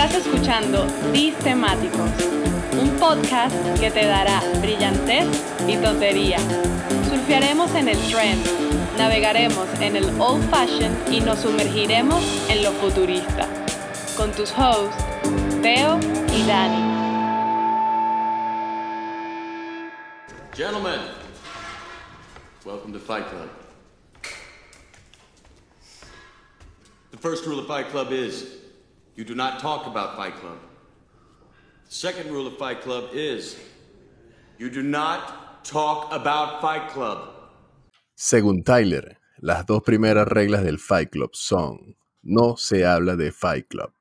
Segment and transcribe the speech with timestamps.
[0.00, 0.86] Estás escuchando
[1.42, 2.08] Temáticos,
[2.80, 5.26] un podcast que te dará brillantez
[5.66, 6.38] y tontería.
[7.10, 8.46] Surfearemos en el trend,
[8.96, 13.48] navegaremos en el old fashion y nos sumergiremos en lo futurista.
[14.16, 15.04] Con tus hosts,
[15.62, 15.98] Teo
[16.32, 16.94] y Dani.
[20.54, 21.00] Gentlemen,
[22.64, 23.48] welcome to Fight Club.
[27.10, 28.57] The first rule of Fight Club is
[29.18, 30.58] you do not talk about Fight Club.
[31.86, 33.56] The second rule of Fight Club is
[34.58, 37.18] you do not talk about Fight Club.
[38.14, 43.66] Según Tyler, las dos primeras reglas del Fight Club son no se habla de Fight
[43.66, 43.92] Club.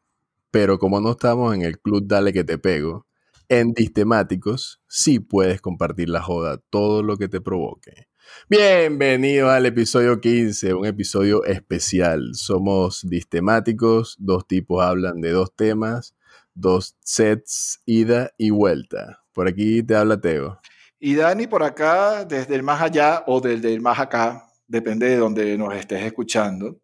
[0.52, 3.08] Pero como no estamos en el club Dale que te pego,
[3.50, 8.08] en Distemáticos sí puedes compartir la joda todo lo que te provoque.
[8.50, 12.30] Bienvenido al episodio 15, un episodio especial.
[12.34, 16.16] Somos distemáticos, dos tipos hablan de dos temas,
[16.54, 19.22] dos sets, ida y vuelta.
[19.34, 20.60] Por aquí te habla Teo.
[21.00, 25.18] Y Dani por acá, desde el más allá o desde el más acá, depende de
[25.18, 26.80] donde nos estés escuchando.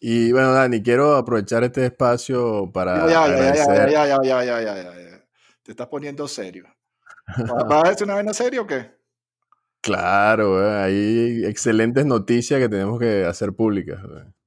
[0.00, 3.08] Y bueno, Dani, quiero aprovechar este espacio para.
[3.08, 5.24] Ya, ya, ya, ya, ya, ya, ya, ya, ya,
[5.62, 6.66] Te estás poniendo serio.
[7.68, 8.96] ¿Vas a decir una vez serio o qué?
[9.86, 14.00] Claro, hay excelentes noticias que tenemos que hacer públicas.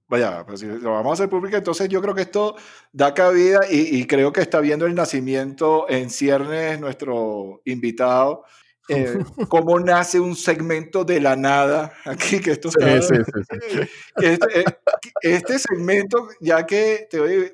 [0.09, 2.57] Vaya, pues si lo vamos a hacer pública, entonces yo creo que esto
[2.91, 8.43] da cabida y, creo que está viendo el nacimiento en ciernes nuestro invitado.
[8.89, 9.17] Eh,
[9.49, 13.15] cómo nace un segmento de la nada aquí que esto sí, sí,
[13.69, 13.79] sí,
[14.15, 14.65] este, eh,
[15.21, 17.51] este, segmento ya que te oye,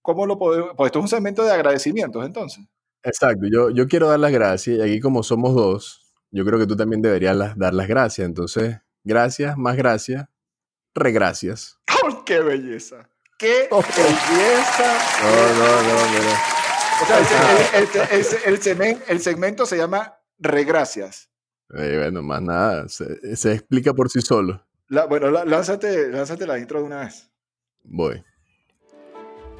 [0.00, 2.64] cómo lo podemos pues esto es un segmento de agradecimientos entonces
[3.02, 6.66] exacto yo, yo quiero dar las gracias y aquí como somos dos yo creo que
[6.66, 8.26] tú también deberías dar las gracias.
[8.26, 10.26] Entonces, gracias, más gracias,
[10.94, 11.78] regracias.
[12.02, 13.08] ¡Oh, ¡Qué belleza!
[13.38, 13.82] ¡Qué oh.
[13.82, 14.98] belleza!
[15.22, 16.58] No, no, no, mira.
[17.00, 17.18] O sea,
[18.12, 21.30] el, el, segmento se llama regracias.
[21.74, 24.66] Eh, bueno, más nada, se, se, explica por sí solo.
[24.88, 27.30] La, bueno, lánzate, lánzate la intro de una vez.
[27.84, 28.24] Voy.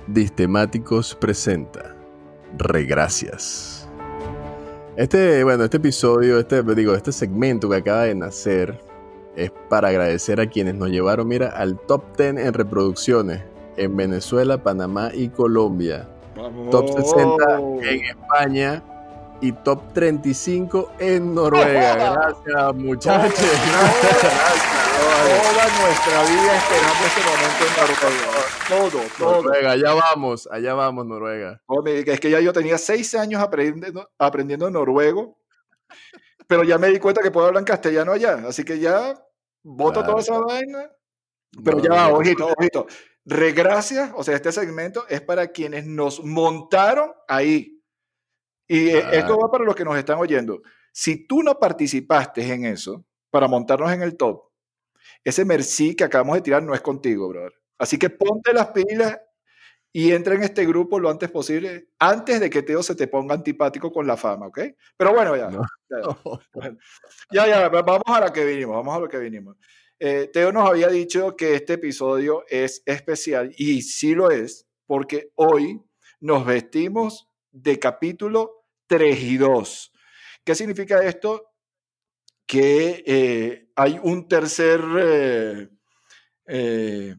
[0.09, 1.95] Distemáticos presenta
[2.57, 3.78] Regracias.
[4.99, 8.81] Este, bueno, este episodio, este, digo, este segmento que acaba de nacer
[9.37, 13.41] es para agradecer a quienes nos llevaron, mira, al top 10 en reproducciones
[13.77, 16.09] en Venezuela, Panamá y Colombia.
[16.73, 18.83] Top 60 en España
[19.41, 21.95] y top 35 en Noruega.
[22.45, 23.35] Gracias, muchachos.
[25.19, 28.31] Toda nuestra vida esperando este momento en Noruega.
[28.69, 29.43] Todo, todo.
[29.43, 31.61] Noruega, allá vamos, allá vamos, Noruega.
[31.87, 35.39] es que ya yo tenía seis años aprendiendo, aprendiendo noruego,
[36.47, 39.15] pero ya me di cuenta que puedo hablar en castellano allá, así que ya
[39.63, 40.91] voto toda esa vaina.
[41.65, 42.87] Pero ya, ojito, ojito.
[43.25, 47.78] Regracias, o sea, este segmento es para quienes nos montaron ahí.
[48.69, 50.61] Y eh, esto va para los que nos están oyendo.
[50.93, 54.43] Si tú no participaste en eso, para montarnos en el top,
[55.25, 57.55] ese merci que acabamos de tirar no es contigo, brother.
[57.79, 59.19] Así que ponte las pilas
[59.93, 63.35] y entra en este grupo lo antes posible, antes de que Teo se te ponga
[63.35, 64.61] antipático con la fama, ¿ok?
[64.97, 65.51] Pero bueno, ya.
[67.31, 69.57] Ya, ya, vamos a lo que vinimos, vamos a lo que vinimos.
[69.99, 75.33] Eh, Teo nos había dicho que este episodio es especial y sí lo es, porque
[75.35, 75.83] hoy
[76.21, 78.58] nos vestimos de capítulo
[78.89, 79.93] 3 y 2.
[80.45, 81.45] ¿Qué significa esto?
[82.47, 85.69] Que eh, hay un tercer eh,
[86.47, 87.15] eh,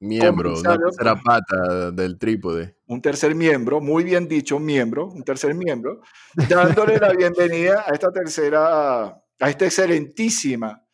[0.00, 2.76] miembro, una tercera pata del trípode.
[2.86, 6.02] Un tercer miembro, muy bien dicho, miembro, un tercer miembro,
[6.48, 10.84] dándole la bienvenida a esta tercera, a este excelentísima,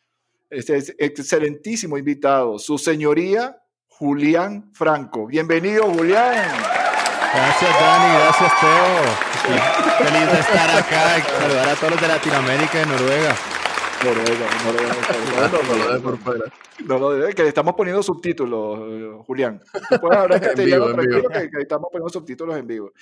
[0.48, 5.26] este excelentísimo invitado, su señoría Julián Franco.
[5.26, 6.52] Bienvenido, Julián.
[7.34, 8.14] Gracias, Dani.
[8.14, 9.33] Gracias, Teo.
[9.44, 13.36] Feliz de estar acá y saludar a todos los de Latinoamérica y de Noruega.
[14.04, 14.94] Noruega, Noruega.
[16.00, 16.52] No, por
[16.86, 19.60] No lo debe, que estamos poniendo subtítulos, Julián.
[20.00, 22.92] puedes hablar en castellano tranquilo que, que estamos poniendo subtítulos en vivo.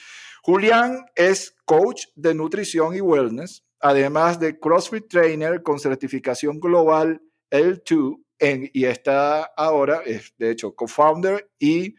[0.43, 8.17] Julián es coach de nutrición y wellness, además de CrossFit Trainer con certificación global L2
[8.41, 11.95] en, y está ahora, es de hecho, co-founder y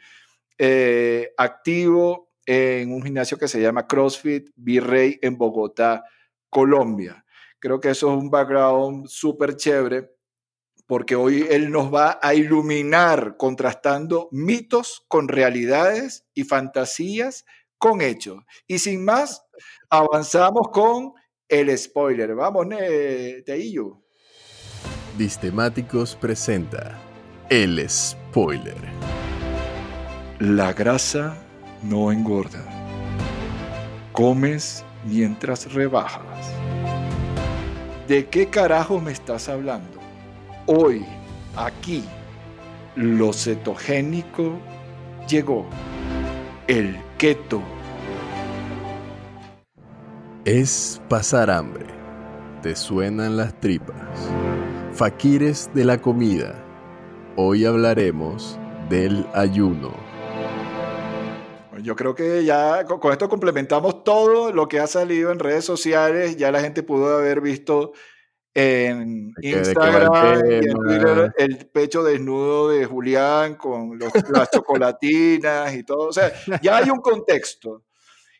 [0.58, 6.04] eh, activo en un gimnasio que se llama CrossFit Virrey en Bogotá,
[6.50, 7.24] Colombia.
[7.60, 10.12] Creo que eso es un background súper chévere
[10.86, 17.46] porque hoy él nos va a iluminar contrastando mitos con realidades y fantasías
[17.78, 18.44] con hechos.
[18.68, 19.46] Y sin más,
[19.90, 21.14] avanzamos con
[21.48, 22.36] el spoiler.
[22.36, 22.68] Vamos,
[23.46, 24.02] Teillo.
[25.18, 27.00] Distemáticos presenta
[27.50, 28.78] el spoiler.
[30.40, 31.43] La grasa
[31.84, 32.64] no engorda.
[34.12, 36.22] Comes mientras rebajas.
[38.08, 40.00] ¿De qué carajo me estás hablando?
[40.66, 41.06] Hoy,
[41.56, 42.04] aquí,
[42.96, 44.58] lo cetogénico
[45.28, 45.66] llegó.
[46.68, 47.62] El keto.
[50.46, 51.86] Es pasar hambre.
[52.62, 54.30] Te suenan las tripas.
[54.94, 56.56] Faquires de la comida.
[57.36, 58.60] Hoy hablaremos
[58.90, 60.03] del ayuno.
[61.84, 66.38] Yo creo que ya con esto complementamos todo lo que ha salido en redes sociales.
[66.38, 67.94] Ya la gente pudo haber visto
[68.54, 76.08] en Instagram y en Twitter el pecho desnudo de Julián con las chocolatinas y todo.
[76.08, 76.32] O sea,
[76.62, 77.84] ya hay un contexto.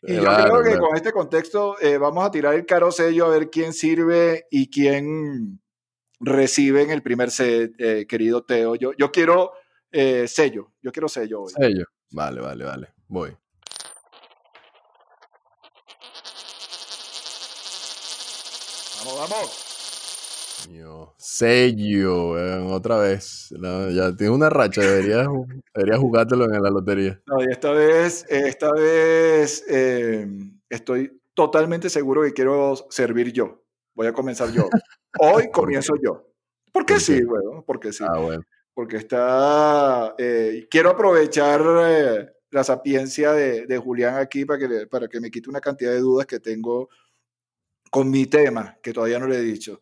[0.06, 3.30] Y yo creo que con este contexto eh, vamos a tirar el caro sello a
[3.30, 5.62] ver quién sirve y quién
[6.20, 8.74] recibe en el primer set, eh, querido Teo.
[8.74, 9.52] Yo, yo quiero
[9.90, 11.52] eh, sello, yo quiero sello hoy.
[11.56, 11.86] Sello.
[12.10, 12.93] Vale, vale, vale.
[13.14, 13.30] Voy.
[18.98, 21.14] Vamos, vamos.
[21.16, 23.54] sello, otra vez.
[23.92, 25.28] ya tiene una racha, deberías,
[25.72, 27.22] debería jugártelo en la lotería.
[27.26, 33.62] No, y esta vez, esta vez em, estoy totalmente seguro que quiero servir yo.
[33.94, 34.68] Voy a comenzar yo.
[35.20, 36.32] Hoy comienzo yo.
[36.72, 37.62] ¿Por qué sí, bueno?
[37.64, 38.02] Porque sí.
[38.04, 38.42] Ah, bueno.
[38.74, 40.16] Porque está.
[40.18, 45.28] Eh, quiero aprovechar eh, la sapiencia de, de, Julián aquí para que, para que me
[45.28, 46.88] quite una cantidad de dudas que tengo
[47.90, 49.80] con mi tema, que todavía no le he dicho.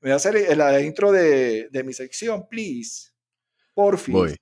[0.00, 3.10] Me voy a hacer la intro de, de mi sección, please.
[3.74, 4.14] Por fin.
[4.14, 4.36] Voy.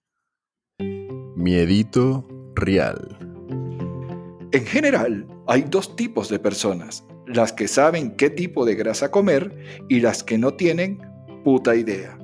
[1.35, 2.25] Miedito
[2.55, 3.19] real.
[4.53, 9.85] En general, hay dos tipos de personas, las que saben qué tipo de grasa comer
[9.89, 11.01] y las que no tienen
[11.43, 12.17] puta idea.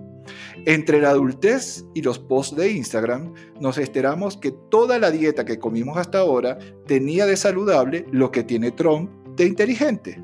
[0.69, 5.59] Entre la adultez y los posts de Instagram, nos enteramos que toda la dieta que
[5.59, 10.23] comimos hasta ahora tenía de saludable lo que tiene Trump de inteligente.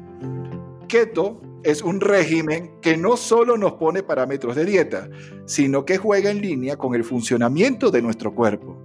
[0.87, 5.09] Keto es un régimen que no solo nos pone parámetros de dieta,
[5.47, 8.77] sino que juega en línea con el funcionamiento de nuestro cuerpo.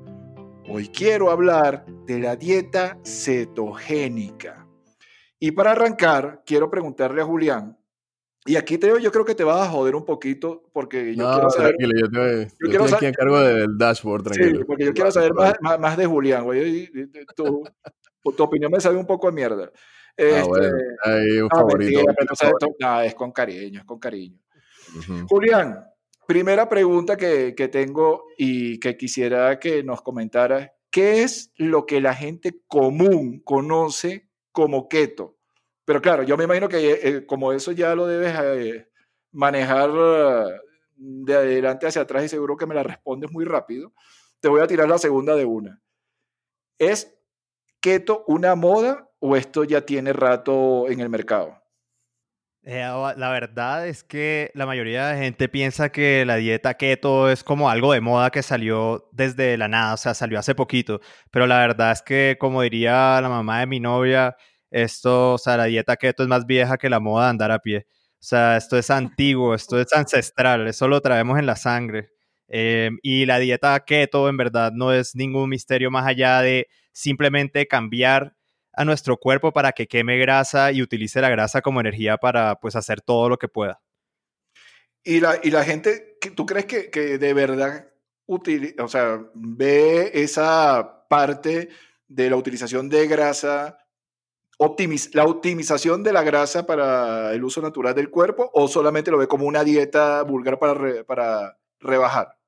[0.69, 4.65] Hoy quiero hablar de la dieta cetogénica.
[5.41, 7.78] Y para arrancar, quiero preguntarle a Julián,
[8.45, 11.49] y aquí te, yo creo que te vas a joder un poquito porque yo quiero
[11.49, 11.75] saber.
[11.75, 14.59] Tranquilo, yo, te, yo, quiero aquí a cargo del dashboard, tranquilo.
[14.59, 16.89] Sí, porque yo quiero saber más, más, de Julián, güey.
[17.35, 17.63] Tu,
[18.35, 19.71] tu, opinión me sabe un poco a mierda.
[20.15, 22.01] Este, ah, bueno, hay un favorito.
[22.79, 24.39] no, es con cariño, es con cariño.
[25.27, 25.85] Julián,
[26.25, 30.71] primera pregunta que, que tengo y que quisiera que nos comentaras.
[30.91, 35.38] ¿Qué es lo que la gente común conoce como keto?
[35.89, 38.87] Pero claro, yo me imagino que eh, como eso ya lo debes eh,
[39.31, 39.89] manejar
[40.95, 43.91] de adelante hacia atrás y seguro que me la respondes muy rápido,
[44.39, 45.81] te voy a tirar la segunda de una.
[46.77, 47.19] ¿Es
[47.81, 51.59] keto una moda o esto ya tiene rato en el mercado?
[52.61, 52.83] Eh,
[53.17, 57.67] la verdad es que la mayoría de gente piensa que la dieta keto es como
[57.67, 61.01] algo de moda que salió desde la nada, o sea, salió hace poquito,
[61.31, 64.37] pero la verdad es que, como diría la mamá de mi novia,
[64.71, 67.59] esto, o sea, la dieta keto es más vieja que la moda de andar a
[67.59, 67.87] pie.
[67.89, 72.11] O sea, esto es antiguo, esto es ancestral, eso lo traemos en la sangre.
[72.47, 77.67] Em, y la dieta keto en verdad no es ningún misterio más allá de simplemente
[77.67, 78.35] cambiar
[78.73, 82.75] a nuestro cuerpo para que queme grasa y utilice la grasa como energía para pues
[82.75, 83.81] hacer todo lo que pueda.
[85.03, 87.89] Y la, y la gente, ¿tú crees que, que de verdad
[88.29, 91.69] o sea, ve esa parte
[92.07, 93.78] de la utilización de grasa
[95.13, 99.27] la optimización de la grasa para el uso natural del cuerpo o solamente lo ve
[99.27, 102.39] como una dieta vulgar para, para rebajar?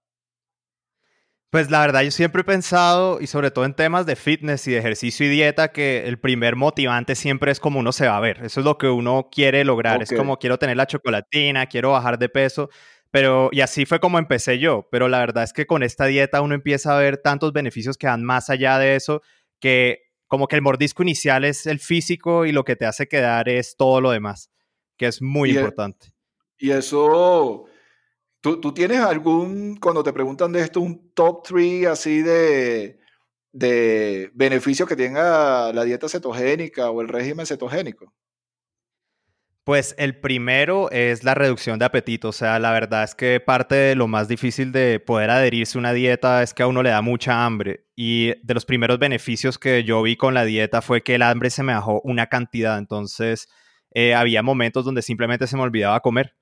[1.51, 4.71] Pues la verdad, yo siempre he pensado, y sobre todo en temas de fitness y
[4.71, 8.21] de ejercicio y dieta, que el primer motivante siempre es como uno se va a
[8.21, 8.37] ver.
[8.45, 10.01] Eso es lo que uno quiere lograr.
[10.01, 12.69] Es como quiero tener la chocolatina, quiero bajar de peso.
[13.11, 14.87] Pero, y así fue como empecé yo.
[14.91, 18.07] Pero la verdad es que con esta dieta uno empieza a ver tantos beneficios que
[18.07, 19.21] dan más allá de eso,
[19.59, 23.49] que como que el mordisco inicial es el físico y lo que te hace quedar
[23.49, 24.49] es todo lo demás,
[24.95, 26.13] que es muy e importante.
[26.57, 27.65] y eso,
[28.39, 33.01] ¿tú, ¿tú, tienes algún, cuando te preguntan de esto, un top 3 así de,
[33.51, 38.13] de beneficios que tenga la dieta cetogénica o el régimen cetogénico?
[39.63, 42.29] Pues el primero es la reducción de apetito.
[42.29, 45.79] O sea, la verdad es que parte de lo más difícil de poder adherirse a
[45.79, 47.85] una dieta es que a uno le da mucha hambre.
[47.95, 51.51] Y de los primeros beneficios que yo vi con la dieta fue que el hambre
[51.51, 52.79] se me bajó una cantidad.
[52.79, 53.49] Entonces,
[53.93, 56.35] eh, había momentos donde simplemente se me olvidaba comer.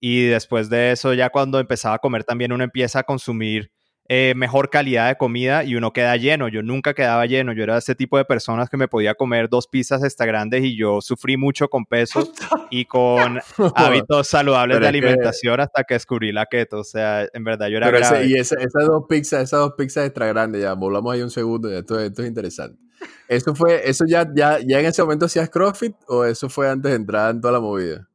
[0.00, 3.72] Y después de eso, ya cuando empezaba a comer, también uno empieza a consumir
[4.12, 6.48] eh, mejor calidad de comida y uno queda lleno.
[6.48, 7.52] Yo nunca quedaba lleno.
[7.52, 10.76] Yo era ese tipo de personas que me podía comer dos pizzas extra grandes y
[10.76, 12.28] yo sufrí mucho con peso
[12.72, 13.38] y con
[13.76, 16.80] hábitos saludables de alimentación hasta que descubrí la keto.
[16.80, 18.26] O sea, en verdad yo era grave.
[18.26, 22.00] y esas dos pizzas, esas dos pizzas extra grandes, ya volvamos ahí un segundo, esto,
[22.00, 22.80] esto es interesante.
[23.28, 26.90] ¿Eso fue, eso ya, ya, ya en ese momento hacías CrossFit o eso fue antes
[26.90, 28.09] de entrar en toda la movida?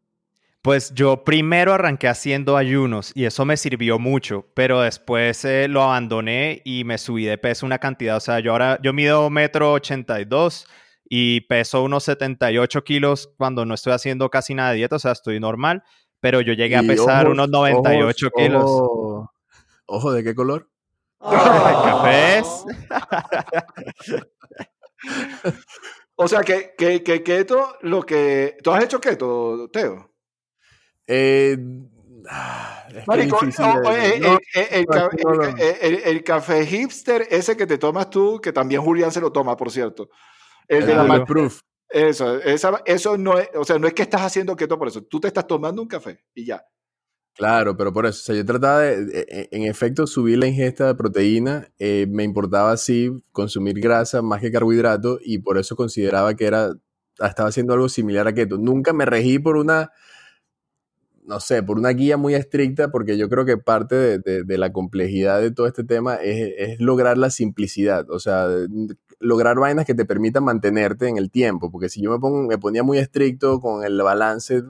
[0.65, 5.83] Pues yo primero arranqué haciendo ayunos y eso me sirvió mucho, pero después eh, lo
[5.83, 8.17] abandoné y me subí de peso una cantidad.
[8.17, 10.65] O sea, yo ahora, yo mido metro ochenta y dos
[11.07, 15.11] y peso unos 78 kilos cuando no estoy haciendo casi nada de dieta, o sea,
[15.11, 15.83] estoy normal,
[16.19, 18.63] pero yo llegué a pesar unos 98 kilos.
[19.85, 20.67] Ojo, ¿de qué color?
[21.19, 22.65] cafés.
[26.15, 28.57] o sea, que, que, que keto, lo que...
[28.63, 30.14] ¿Tú has hecho keto, Teo?
[31.07, 31.57] Eh,
[36.05, 39.71] el café hipster, ese que te tomas tú, que también Julián se lo toma, por
[39.71, 40.09] cierto.
[40.67, 41.61] El, de la Proof.
[41.89, 45.19] Eso, eso no es, o sea, no es que estás haciendo keto por eso, tú
[45.19, 46.65] te estás tomando un café y ya.
[47.35, 50.87] Claro, pero por eso, o sea, yo trataba de, e, en efecto, subir la ingesta
[50.87, 56.33] de proteína, eh, me importaba así consumir grasa más que carbohidrato y por eso consideraba
[56.35, 56.73] que era,
[57.19, 58.57] estaba haciendo algo similar a keto.
[58.57, 59.91] Nunca me regí por una
[61.27, 65.41] no sé, por una guía muy estricta, porque yo creo que parte de, la complejidad
[65.41, 68.47] de todo este tema es, lograr la simplicidad, o sea,
[69.19, 72.57] lograr vainas que te permitan mantenerte en el tiempo, porque si yo me, pongo, me
[72.57, 74.63] ponía muy estricto con el balance,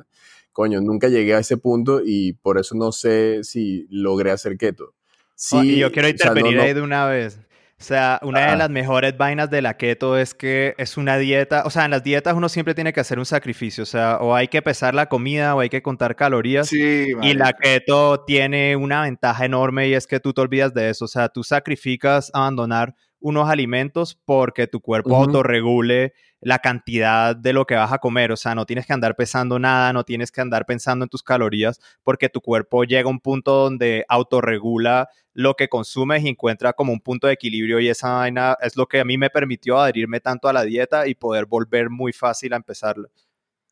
[0.53, 4.93] coño, nunca llegué a ese punto y por eso no sé si logré hacer keto.
[5.35, 7.39] Sí, y yo quiero intervenir ahí de una vez.
[7.77, 11.63] O sea, una de las mejores vainas de la keto es que es una dieta,
[11.65, 14.33] o sea, en las dietas uno siempre tiene que hacer un sacrificio, o sea, o
[14.33, 16.69] hay que pesar la comida o hay que contar calorías.
[16.69, 20.89] Sí, y la keto tiene una ventaja enorme y es que tú te olvidas de
[20.89, 26.13] eso, o sea, tú sacrificas abandonar unos alimentos porque tu cuerpo autorregule
[26.45, 28.31] la cantidad de lo que vas a comer.
[28.31, 31.23] O sea, no tienes que andar pesando nada, no tienes que andar pensando en tus
[31.23, 36.73] calorías porque tu cuerpo llega a un punto donde autorregula lo que consumes y encuentra
[36.73, 39.79] como un punto de equilibrio y esa vaina es lo que a mí me permitió
[39.79, 43.09] adherirme tanto a la dieta y poder volver muy fácil a empezarla.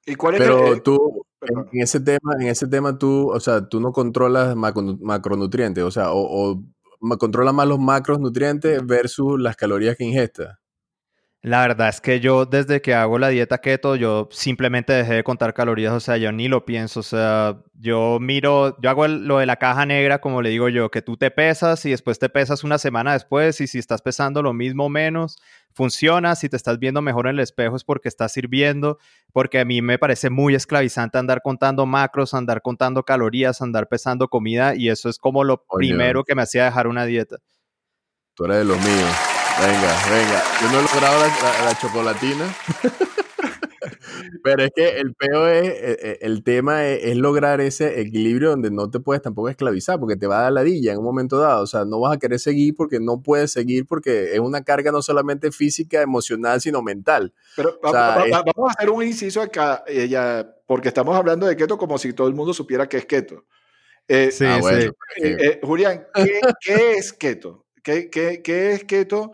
[0.08, 3.80] ¿Y cuál es Pero tú, en, ese tema, en ese tema tú, o sea, tú
[3.80, 10.06] no controlas macronutrientes, o sea, o, o controlas más los macronutrientes versus las calorías que
[10.06, 10.58] ingestas.
[11.46, 15.24] La verdad es que yo desde que hago la dieta keto, yo simplemente dejé de
[15.26, 19.40] contar calorías, o sea, yo ni lo pienso, o sea, yo miro, yo hago lo
[19.40, 22.30] de la caja negra, como le digo yo, que tú te pesas y después te
[22.30, 25.36] pesas una semana después y si estás pesando lo mismo o menos,
[25.74, 28.98] funciona, si te estás viendo mejor en el espejo es porque estás sirviendo,
[29.34, 34.30] porque a mí me parece muy esclavizante andar contando macros, andar contando calorías, andar pesando
[34.30, 37.40] comida y eso es como lo primero que me hacía dejar una dieta.
[38.34, 39.33] Tú eres de los míos.
[39.60, 40.44] Venga, venga.
[40.62, 41.20] Yo no he logrado
[41.66, 42.56] la, chocolatina.
[44.44, 48.72] Pero es que el peo es, e, e, el, tema es, lograr ese equilibrio donde
[48.72, 51.64] no te puedes tampoco esclavizar porque te va a dar ladilla en un momento dado.
[51.64, 54.92] O sea, no vas a querer seguir porque no puedes seguir porque es una carga
[54.92, 57.34] no solamente física, emocional, sino mental.
[57.56, 62.14] Pero vamos a hacer un inciso acá, ella, porque estamos hablando de keto como si
[62.14, 63.46] todo el mundo supiera que es keto.
[64.08, 64.90] Eh, sí, ah, sí.
[65.24, 67.64] Eh, eh, Julián, ¿qué, ¿qué es keto?
[67.84, 69.32] ¿Qué, qué, es keto?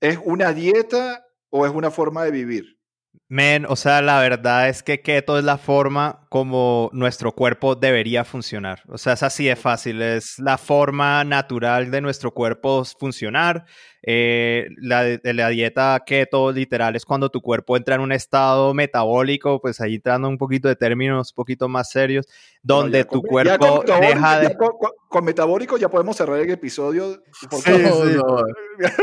[0.00, 2.77] ¿Es una dieta o es una forma de vivir?
[3.30, 8.24] Men, o sea, la verdad es que keto es la forma como nuestro cuerpo debería
[8.24, 8.82] funcionar.
[8.88, 13.66] O sea, es así de fácil, es la forma natural de nuestro cuerpo funcionar.
[14.02, 19.60] Eh, la, la, dieta keto literal es cuando tu cuerpo entra en un estado metabólico,
[19.60, 22.26] pues ahí entrando un poquito de términos un poquito más serios,
[22.62, 24.56] donde tu cuerpo deja de...
[25.08, 27.22] Con, metabólico ya podemos cerrar el episodio.
[27.32, 27.46] Sí,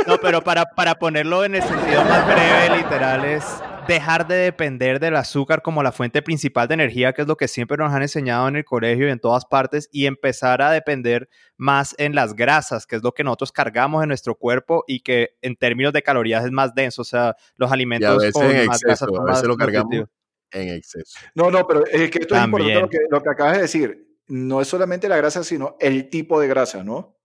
[0.07, 3.43] No, pero para, para ponerlo en el sentido más breve, literal, es
[3.87, 7.47] dejar de depender del azúcar como la fuente principal de energía, que es lo que
[7.47, 11.29] siempre nos han enseñado en el colegio y en todas partes, y empezar a depender
[11.57, 15.35] más en las grasas, que es lo que nosotros cargamos en nuestro cuerpo y que
[15.41, 19.23] en términos de calorías es más denso, o sea, los alimentos con más grasas a
[19.23, 20.07] veces lo cargamos
[20.51, 21.19] en exceso.
[21.33, 24.01] No, no, pero es que esto es importante lo que, lo que acabas de decir.
[24.27, 27.15] No es solamente la grasa, sino el tipo de grasa, ¿no?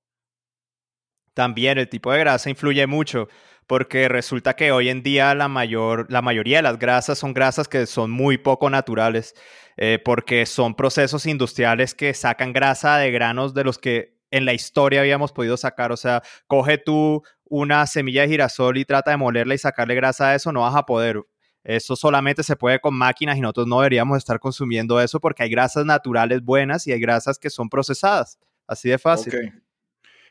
[1.33, 3.29] También el tipo de grasa influye mucho
[3.71, 7.69] porque resulta que hoy en día la, mayor, la mayoría de las grasas son grasas
[7.69, 9.33] que son muy poco naturales,
[9.77, 14.55] eh, porque son procesos industriales que sacan grasa de granos de los que en la
[14.55, 15.93] historia habíamos podido sacar.
[15.93, 20.31] O sea, coge tú una semilla de girasol y trata de molerla y sacarle grasa
[20.31, 21.23] a eso, no vas a poder.
[21.62, 25.49] Eso solamente se puede con máquinas y nosotros no deberíamos estar consumiendo eso porque hay
[25.49, 28.37] grasas naturales buenas y hay grasas que son procesadas.
[28.67, 29.62] Así de fácil.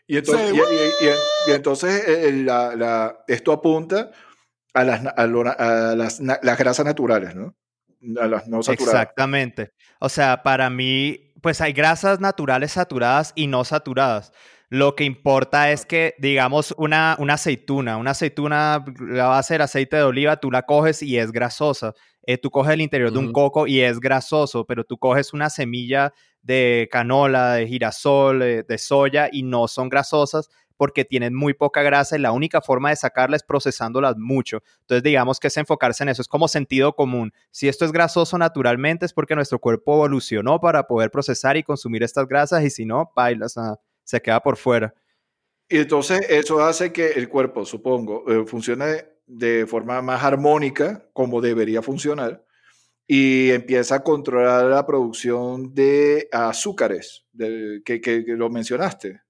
[0.09, 0.55] Y entonces,
[1.47, 4.09] y, entonces eh, la, esto apunta
[4.73, 7.55] a las, a, las, las grasas naturales, ¿no?
[8.19, 9.03] A las no saturadas.
[9.03, 9.71] Exactamente.
[9.99, 14.33] O sea, para mí, pues hay grasas naturales saturadas y no saturadas.
[14.69, 19.61] Lo que importa es que, digamos, una, una aceituna, una aceituna la va a ser
[19.61, 21.93] aceite de oliva, tú la coges y es grasosa.
[22.31, 25.49] Eh, tú coges el interior de un coco y es grasoso, pero tú coges una
[25.49, 31.55] semilla de canola, de girasol, de, de soya y no son grasosas porque tienen muy
[31.55, 34.61] poca grasa y la única forma de sacarla es procesándolas mucho.
[34.81, 37.33] Entonces, digamos que es enfocarse en eso, es como sentido común.
[37.49, 42.03] Si esto es grasoso naturalmente es porque nuestro cuerpo evolucionó para poder procesar y consumir
[42.03, 43.55] estas grasas y si no, bailas,
[44.03, 44.93] se queda por fuera.
[45.67, 51.39] Y entonces eso hace que el cuerpo, supongo, eh, funcione de forma más armónica, como
[51.39, 52.43] debería funcionar,
[53.07, 57.25] y empieza a controlar la producción de azúcares,
[57.85, 59.21] que, que, lo mencionaste.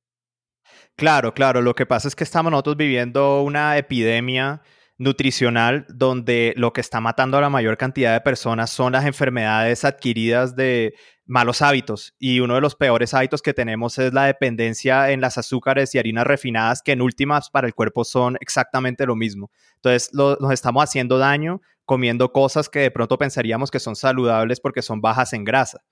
[0.96, 1.62] Claro, claro.
[1.62, 4.62] Lo que pasa es que estamos nosotros viviendo una epidemia
[4.98, 9.86] nutricional donde lo que está matando a la mayor cantidad de personas son las enfermedades
[9.86, 10.94] adquiridas de
[11.30, 15.38] malos hábitos y uno de los peores hábitos que tenemos es la dependencia en las
[15.38, 19.52] azúcares y harinas refinadas que en últimas para el cuerpo son exactamente lo mismo.
[19.76, 24.82] Entonces nos estamos haciendo daño comiendo cosas que de pronto pensaríamos que son saludables porque
[24.82, 25.84] son bajas en grasa.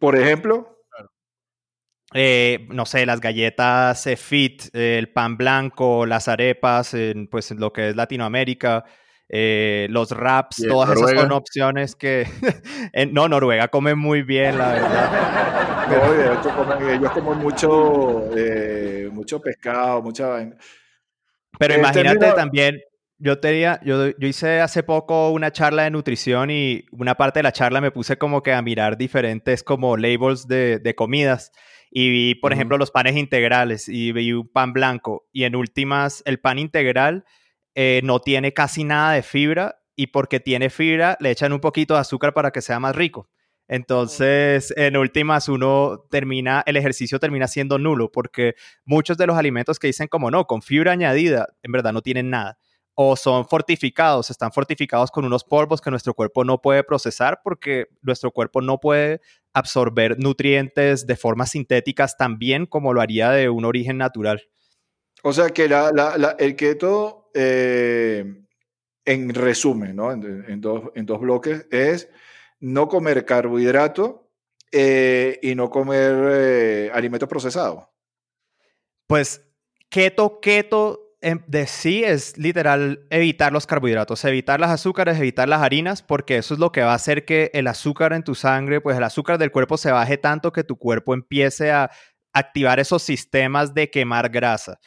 [0.00, 0.84] Por ejemplo,
[2.12, 6.94] eh, no sé, las galletas fit, el pan blanco, las arepas,
[7.30, 8.84] pues lo que es Latinoamérica,
[9.34, 12.26] eh, los raps, todas esas son opciones que...
[13.12, 15.48] no, Noruega come muy bien, la verdad.
[15.92, 16.14] No,
[16.88, 20.56] ellos comen, mucho, eh, mucho pescado, mucha vaina.
[21.58, 22.80] Pero imagínate también,
[23.18, 27.42] yo, tenía, yo, yo, hice hace poco una charla de nutrición y una parte de
[27.42, 31.52] la charla me puse como que a mirar diferentes como labels de, de comidas
[31.90, 36.22] y vi, por ejemplo, los panes integrales y vi un pan blanco y en últimas
[36.24, 37.24] el pan integral
[37.74, 41.94] eh, no tiene casi nada de fibra y porque tiene fibra le echan un poquito
[41.94, 43.28] de azúcar para que sea más rico.
[43.68, 49.78] Entonces, en últimas, uno termina, el ejercicio termina siendo nulo porque muchos de los alimentos
[49.78, 52.58] que dicen como no, con fibra añadida, en verdad no tienen nada.
[52.94, 57.86] O son fortificados, están fortificados con unos polvos que nuestro cuerpo no puede procesar porque
[58.02, 59.22] nuestro cuerpo no puede
[59.54, 64.42] absorber nutrientes de formas sintéticas tan bien como lo haría de un origen natural.
[65.22, 65.70] O sea que
[66.38, 68.42] el keto eh,
[69.04, 70.12] en resumen, ¿no?
[70.12, 72.08] en, dos, en dos bloques, es
[72.60, 74.30] no comer carbohidrato
[74.70, 77.84] eh, y no comer eh, alimentos procesados.
[79.06, 79.44] Pues
[79.88, 86.02] keto, keto de sí es literal evitar los carbohidratos, evitar las azúcares, evitar las harinas,
[86.02, 88.96] porque eso es lo que va a hacer que el azúcar en tu sangre, pues
[88.96, 91.90] el azúcar del cuerpo se baje tanto que tu cuerpo empiece a
[92.32, 94.80] activar esos sistemas de quemar grasa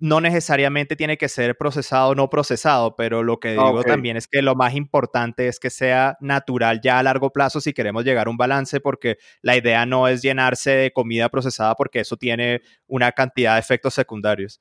[0.00, 4.26] no necesariamente tiene que ser procesado o no procesado, pero lo que digo también es
[4.26, 8.26] que lo más importante es que sea natural ya a largo plazo si queremos llegar
[8.26, 12.62] a un balance, porque la idea no es llenarse de comida procesada porque eso tiene
[12.86, 14.58] una cantidad de efectos secundarios.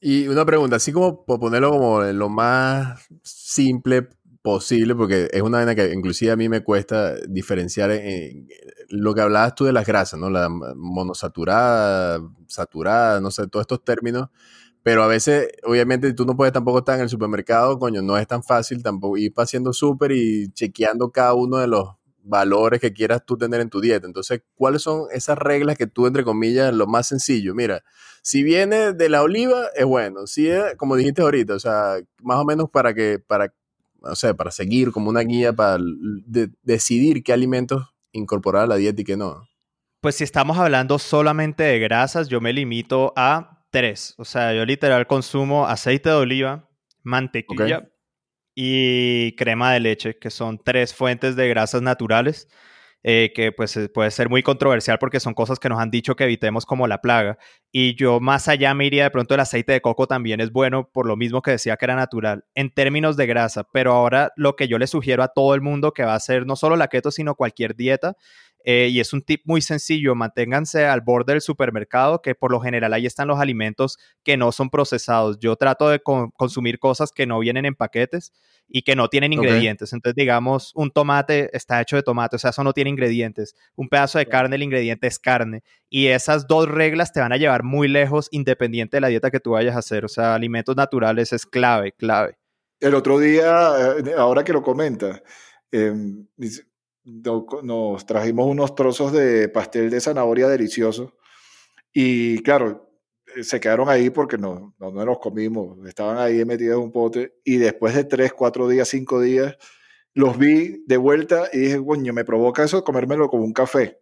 [0.00, 4.08] Y una pregunta, así como por ponerlo como lo más simple
[4.48, 8.48] posible, porque es una vaina que inclusive a mí me cuesta diferenciar en,
[8.88, 10.30] lo que hablabas tú de las grasas, ¿no?
[10.30, 14.28] La monosaturada, saturada, no sé, todos estos términos.
[14.82, 18.26] Pero a veces, obviamente, tú no puedes tampoco estar en el supermercado, coño, no es
[18.26, 21.90] tan fácil tampoco ir haciendo súper y chequeando cada uno de los
[22.22, 24.06] valores que quieras tú tener en tu dieta.
[24.06, 27.54] Entonces, ¿cuáles son esas reglas que tú, entre comillas, lo más sencillo?
[27.54, 27.82] Mira,
[28.22, 30.26] si viene de la oliva, es bueno.
[30.26, 33.52] Si es, como dijiste ahorita, o sea, más o menos para que, para
[34.02, 35.78] o sea, para seguir como una guía para
[36.62, 39.48] decidir qué alimentos incorporar a la dieta y qué no?
[40.00, 44.14] Pues si estamos hablando solamente de grasas, yo me limito a tres.
[44.16, 46.68] O sea, yo literal consumo aceite de oliva,
[47.02, 47.88] mantequilla
[48.54, 52.48] y crema de leche, que son tres fuentes de grasas naturales.
[53.04, 56.16] Eh, que pues eh, puede ser muy controversial porque son cosas que nos han dicho
[56.16, 57.38] que evitemos como la plaga.
[57.70, 60.90] Y yo más allá me iría de pronto el aceite de coco también es bueno
[60.92, 64.56] por lo mismo que decía que era natural en términos de grasa, pero ahora lo
[64.56, 66.88] que yo le sugiero a todo el mundo que va a hacer no solo la
[66.88, 68.14] keto, sino cualquier dieta,
[68.70, 72.60] eh, y es un tip muy sencillo, manténganse al borde del supermercado, que por lo
[72.60, 75.38] general ahí están los alimentos que no son procesados.
[75.38, 78.30] Yo trato de consumir cosas que no vienen en paquetes
[78.68, 79.94] y que no tienen ingredientes.
[79.94, 83.54] Entonces, digamos, un tomate está hecho de tomate, o sea, eso no tiene ingredientes.
[83.74, 85.62] Un pedazo de carne, el ingrediente es carne.
[85.88, 89.40] Y esas dos reglas te van a llevar muy lejos independiente de la dieta que
[89.40, 90.04] tú vayas a hacer.
[90.04, 92.36] O sea, alimentos naturales es clave, clave.
[92.80, 95.22] El otro día, eh, ahora que lo comenta,
[95.72, 96.26] em,
[97.62, 101.14] nos trajimos unos trozos de pastel de zanahoria delicioso.
[101.92, 102.88] Y claro,
[103.34, 107.34] eh, se quedaron ahí porque no, no, no comimos, estaban ahí metidos en un pote
[107.44, 109.56] y después de tres, cuatro días, cinco días,
[110.14, 114.00] los vi de vuelta y dije, coño, me provoca eso comérmelo como un café,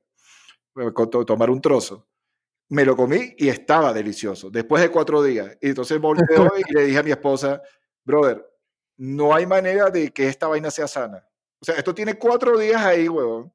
[0.76, 0.92] eh,
[1.26, 2.08] tomar un trozo.
[2.68, 5.56] Me lo comí y estaba delicioso, después de cuatro días.
[5.60, 7.62] Y entonces volteo y le dije a mi esposa,
[8.04, 8.44] brother,
[8.96, 11.24] no hay manera de que esta vaina sea sana.
[11.66, 13.52] O sea, esto tiene cuatro días ahí, huevón,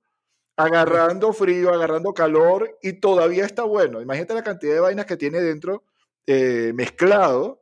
[0.57, 4.01] agarrando frío, agarrando calor y todavía está bueno.
[4.01, 5.85] Imagínate la cantidad de vainas que tiene dentro
[6.27, 7.61] eh, mezclado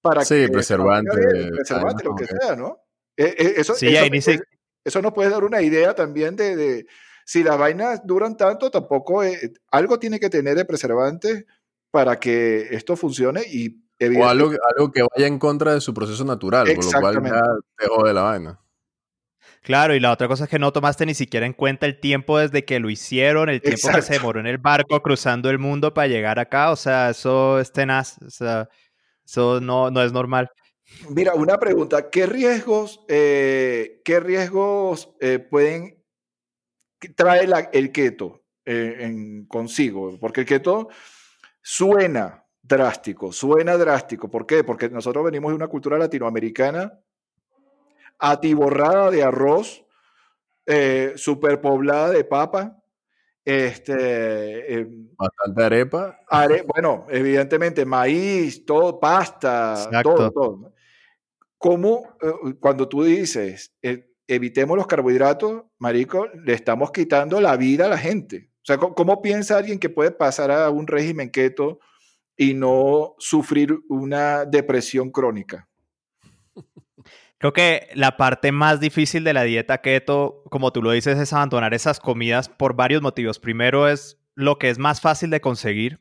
[0.00, 0.48] para sí, que...
[0.48, 1.10] preservante.
[1.54, 2.78] Preservante, lo que sea, ¿no?
[3.18, 4.48] Eh, eh, eso, Sí, eso, dice- puede,
[4.82, 6.86] eso nos puede dar una idea también de, de
[7.26, 9.20] si las vainas duran tanto, tampoco
[9.72, 11.44] algo tiene que tener de preservante
[11.90, 13.84] para que esto funcione y
[14.18, 17.42] O algo, algo que vaya en contra de su proceso natural, por lo cual ya
[17.76, 18.65] te jode la vaina.
[19.66, 22.38] Claro, y la otra cosa es que no tomaste ni siquiera en cuenta el tiempo
[22.38, 25.92] desde que lo hicieron, el tiempo que se demoró en el barco cruzando el mundo
[25.92, 26.70] para llegar acá.
[26.70, 28.16] O sea, eso es tenaz.
[28.22, 28.68] O sea,
[29.26, 30.48] eso no, no es normal.
[31.10, 36.00] Mira, una pregunta, ¿qué riesgos, eh, qué riesgos eh, pueden
[37.00, 40.16] que trae la- el keto eh, en- consigo?
[40.20, 40.90] Porque el keto
[41.60, 44.30] suena drástico, suena drástico.
[44.30, 44.62] ¿Por qué?
[44.62, 47.00] Porque nosotros venimos de una cultura latinoamericana
[48.18, 49.84] atiborrada de arroz,
[50.66, 52.82] eh, superpoblada de papa,
[53.44, 56.18] este, em, Bastante arepa.
[56.28, 60.14] are- bueno, evidentemente maíz, todo, pasta, Exacto.
[60.14, 60.72] todo, todo.
[61.58, 67.86] ¿Cómo, eh, cuando tú dices, eh, evitemos los carbohidratos, marico, le estamos quitando la vida
[67.86, 68.50] a la gente?
[68.58, 71.78] O sea, ¿cómo, cómo piensa alguien que puede pasar a un régimen keto
[72.36, 75.68] y no sufrir una depresión crónica?
[77.38, 81.32] Creo que la parte más difícil de la dieta keto, como tú lo dices, es
[81.32, 83.38] abandonar esas comidas por varios motivos.
[83.38, 86.00] Primero es lo que es más fácil de conseguir,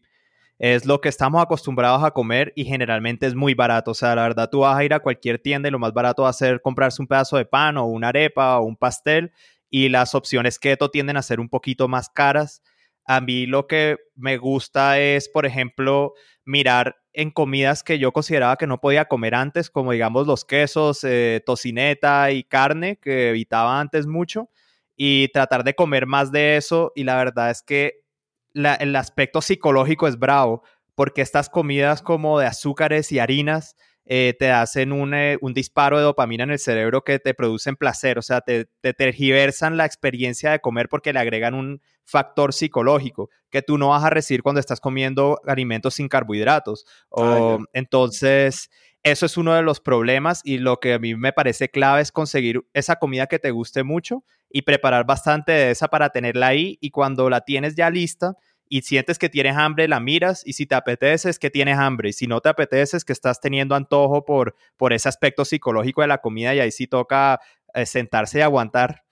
[0.60, 3.92] es lo que estamos acostumbrados a comer y generalmente es muy barato.
[3.92, 6.24] O sea, la verdad, tú vas a ir a cualquier tienda y lo más barato
[6.24, 9.34] va a ser comprarse un pedazo de pan o una arepa o un pastel
[9.70, 12.62] y las opciones keto tienden a ser un poquito más caras.
[13.06, 16.14] A mí lo que me gusta es, por ejemplo,
[16.46, 21.04] mirar en comidas que yo consideraba que no podía comer antes, como digamos los quesos,
[21.04, 24.50] eh, tocineta y carne, que evitaba antes mucho,
[24.96, 26.92] y tratar de comer más de eso.
[26.96, 28.04] Y la verdad es que
[28.54, 33.76] el aspecto psicológico es bravo, porque estas comidas como de azúcares y harinas
[34.06, 37.76] eh, te hacen un, eh, un disparo de dopamina en el cerebro que te producen
[37.76, 42.54] placer, o sea, te, te tergiversan la experiencia de comer porque le agregan un factor
[42.54, 46.86] psicológico que tú no vas a recibir cuando estás comiendo alimentos sin carbohidratos.
[47.10, 48.70] O, Ah, entonces,
[49.02, 52.12] eso es uno de los problemas y lo que a mí me parece clave es
[52.12, 56.78] conseguir esa comida que te guste mucho y preparar bastante de esa para tenerla ahí
[56.82, 58.36] y cuando la tienes ya lista
[58.68, 62.10] y sientes que tienes hambre, la miras y si te apetece es que tienes hambre
[62.10, 66.02] y si no te apetece es que estás teniendo antojo por, por ese aspecto psicológico
[66.02, 67.40] de la comida y ahí sí toca
[67.74, 69.04] eh, sentarse y aguantar.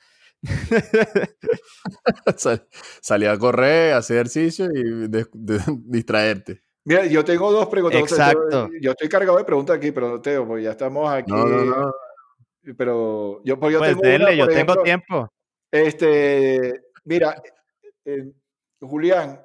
[2.37, 2.67] Sal-
[3.01, 6.61] Salir a correr, hacer ejercicio y de- de- distraerte.
[6.85, 8.01] Mira, yo tengo dos preguntas.
[8.01, 8.69] o sea, yo- Exacto.
[8.81, 11.31] Yo, estoy cargado de preguntas aquí, pero Teo, pues ya estamos aquí.
[11.31, 11.93] No, no, no.
[12.77, 15.33] Pero yo, pues yo pues tengo dele, una, yo por tengo ejemplo, tiempo.
[15.71, 17.41] Este, mira,
[18.05, 18.31] eh,
[18.87, 19.41] Julián,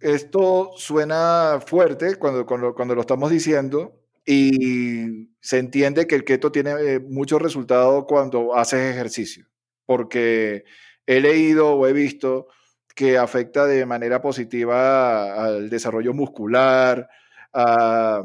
[0.00, 6.50] esto suena fuerte cuando, cuando, cuando lo estamos diciendo y se entiende que el keto
[6.52, 9.46] tiene eh, mucho resultado cuando haces ejercicio,
[9.86, 10.64] porque
[11.06, 12.46] he leído o he visto
[12.94, 17.08] que afecta de manera positiva al desarrollo muscular,
[17.52, 18.22] a,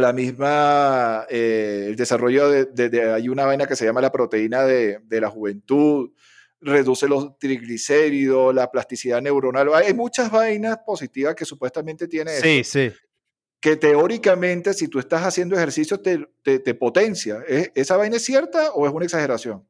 [0.00, 4.12] la misma, eh, el desarrollo de, de- de- hay una vaina que se llama la
[4.12, 6.10] proteína de, de la juventud,
[6.64, 9.72] reduce los triglicéridos, la plasticidad neuronal.
[9.74, 12.92] Hay muchas vainas positivas que supuestamente tiene esto, Sí, sí.
[13.60, 17.42] que teóricamente si tú estás haciendo ejercicio te, te- te potencia.
[17.46, 19.66] ¿Es- ¿Esa vaina es cierta o es una exageración?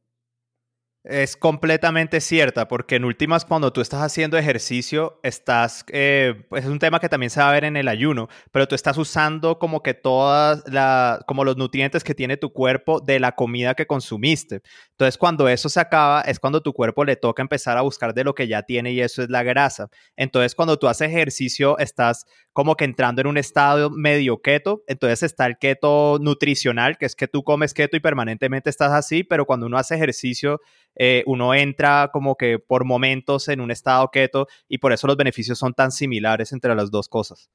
[1.06, 6.70] Es completamente cierta, porque en últimas, cuando tú estás haciendo ejercicio, estás, eh, pues es
[6.70, 9.58] un tema que también se va a ver en el ayuno, pero tú estás usando
[9.58, 13.86] como que todas la, como los nutrientes que tiene tu cuerpo de la comida que
[13.86, 14.62] consumiste.
[14.92, 18.24] Entonces, cuando eso se acaba, es cuando tu cuerpo le toca empezar a buscar de
[18.24, 19.90] lo que ya tiene y eso es la grasa.
[20.16, 24.84] Entonces, cuando tú haces ejercicio, estás como que entrando en un estado medio keto.
[24.86, 29.24] Entonces está el keto nutricional, que es que tú comes keto y permanentemente estás así,
[29.24, 30.60] pero cuando uno hace ejercicio,
[30.96, 35.16] eh, uno entra como que por momentos en un estado keto y por eso los
[35.16, 37.50] beneficios son tan similares entre las dos cosas.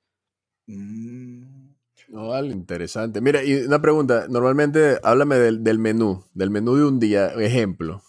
[0.67, 1.69] Mm.
[2.09, 3.21] No, vale, interesante.
[3.21, 4.25] Mira, y una pregunta.
[4.29, 7.27] Normalmente, háblame del, del menú, del menú de un día.
[7.27, 8.01] Ejemplo.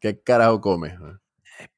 [0.00, 0.94] ¿Qué carajo comes?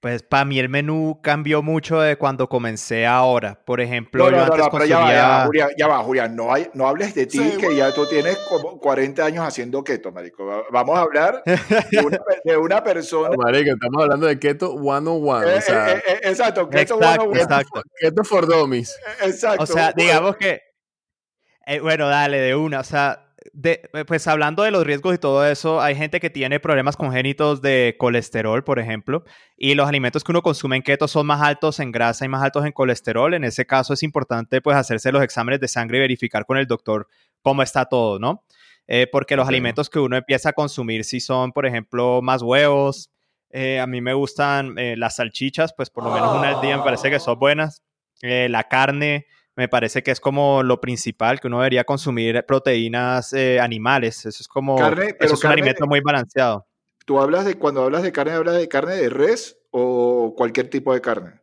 [0.00, 3.60] Pues para mí el menú cambió mucho de cuando comencé ahora.
[3.64, 5.20] Por ejemplo, No, no, yo no, antes no, pero ya va, consumía...
[5.22, 8.06] ya va, Julián, ya va, Julián, no, hay, no hables de ti, que ya tú
[8.06, 10.46] tienes como 40 años haciendo keto, marico.
[10.46, 11.42] Va- Vamos a hablar
[11.90, 13.30] de una, de una persona.
[13.30, 15.42] No, marico, estamos hablando de Keto 101.
[15.42, 17.82] Eh, o sea, eh, eh, exacto, keto Exacto, 101, exacto.
[18.00, 18.96] Keto for Dummies.
[19.22, 19.62] exacto.
[19.62, 20.60] O sea, digamos que,
[21.66, 25.18] eh, bueno, dale, de una, o sea, de, eh, pues hablando de los riesgos y
[25.18, 29.24] todo eso, hay gente que tiene problemas congénitos de colesterol, por ejemplo,
[29.56, 32.42] y los alimentos que uno consume en keto son más altos en grasa y más
[32.42, 33.34] altos en colesterol.
[33.34, 36.66] En ese caso es importante pues hacerse los exámenes de sangre y verificar con el
[36.66, 37.08] doctor
[37.42, 38.44] cómo está todo, ¿no?
[38.88, 43.10] Eh, porque los alimentos que uno empieza a consumir si son, por ejemplo, más huevos.
[43.50, 46.76] eh, a mí me gustan eh, las salchichas, pues por lo menos una al día
[46.76, 47.82] me parece que son buenas.
[48.22, 53.58] La carne, me parece que es como lo principal, que uno debería consumir proteínas eh,
[53.58, 54.26] animales.
[54.26, 56.66] Eso es como, Carne, eso es un alimento muy balanceado.
[57.06, 60.92] Tú hablas de, cuando hablas de carne, hablas de carne de res o cualquier tipo
[60.92, 61.40] de carne.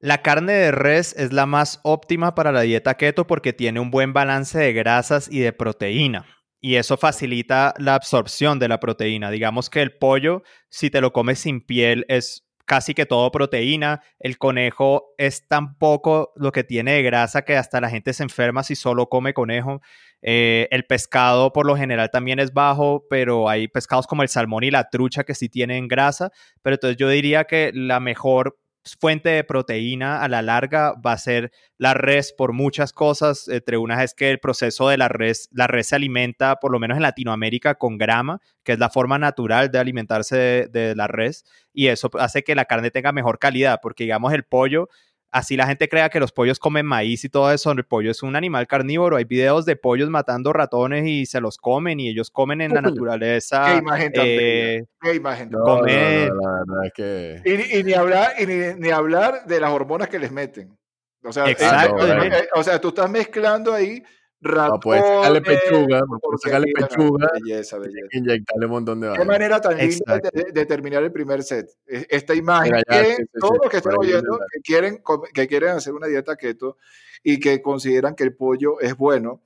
[0.00, 3.92] La carne de res es la más óptima para la dieta keto porque tiene un
[3.92, 6.26] buen balance de grasas y de proteína.
[6.60, 9.30] Y eso facilita la absorción de la proteína.
[9.30, 14.00] Digamos que el pollo, si te lo comes sin piel, es casi que todo proteína.
[14.18, 18.22] El conejo es tan poco lo que tiene de grasa que hasta la gente se
[18.22, 19.82] enferma si solo come conejo.
[20.22, 24.64] Eh, el pescado por lo general también es bajo, pero hay pescados como el salmón
[24.64, 26.30] y la trucha que sí tienen grasa.
[26.62, 31.18] Pero entonces yo diría que la mejor fuente de proteína a la larga va a
[31.18, 33.48] ser la res por muchas cosas.
[33.48, 36.78] Entre unas es que el proceso de la res, la res se alimenta, por lo
[36.78, 41.44] menos en Latinoamérica, con grama, que es la forma natural de alimentarse de, la res,
[41.72, 44.88] y eso hace que la carne tenga mejor calidad, porque digamos el pollo,
[45.32, 48.22] así la gente crea que los pollos comen maíz y todo eso, el pollo es
[48.22, 52.30] un animal carnívoro, hay videos de pollos matando ratones y se los comen y ellos
[52.30, 53.64] comen en la naturaleza.
[53.66, 56.28] Qué imagen tan eh, Qué imagen tan No, no, comer.
[56.32, 57.42] no, la verdad es que.
[57.44, 60.76] Y, ni- y ni hablar, y ni, ni hablar de las hormonas que les meten.
[61.24, 64.02] O sea, Exacto, eh, eh, eh, o sea, tú estás mezclando ahí
[64.42, 67.30] ratones, puedes sacarle pechuga, no puedes sacarle pechuga.
[67.34, 68.06] Belleza, belleza.
[68.12, 69.26] Inyectarle un montón de Qué vainas.
[69.26, 71.70] manera tan linda de, de terminar el primer set.
[71.86, 75.02] E- Esta imagen Mira, ya, que sí, todos sí, los que están oyendo que quieren,
[75.32, 76.76] que quieren hacer una dieta keto
[77.22, 79.42] y que consideran que el pollo es bueno,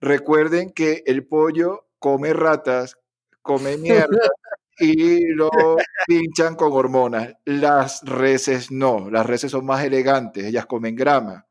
[0.00, 2.96] recuerden que el pollo come ratas,
[3.42, 4.08] come mierda
[4.78, 5.50] y lo
[6.06, 7.34] pinchan con hormonas.
[7.44, 11.46] Las reses no, las reses son más elegantes, ellas comen grama.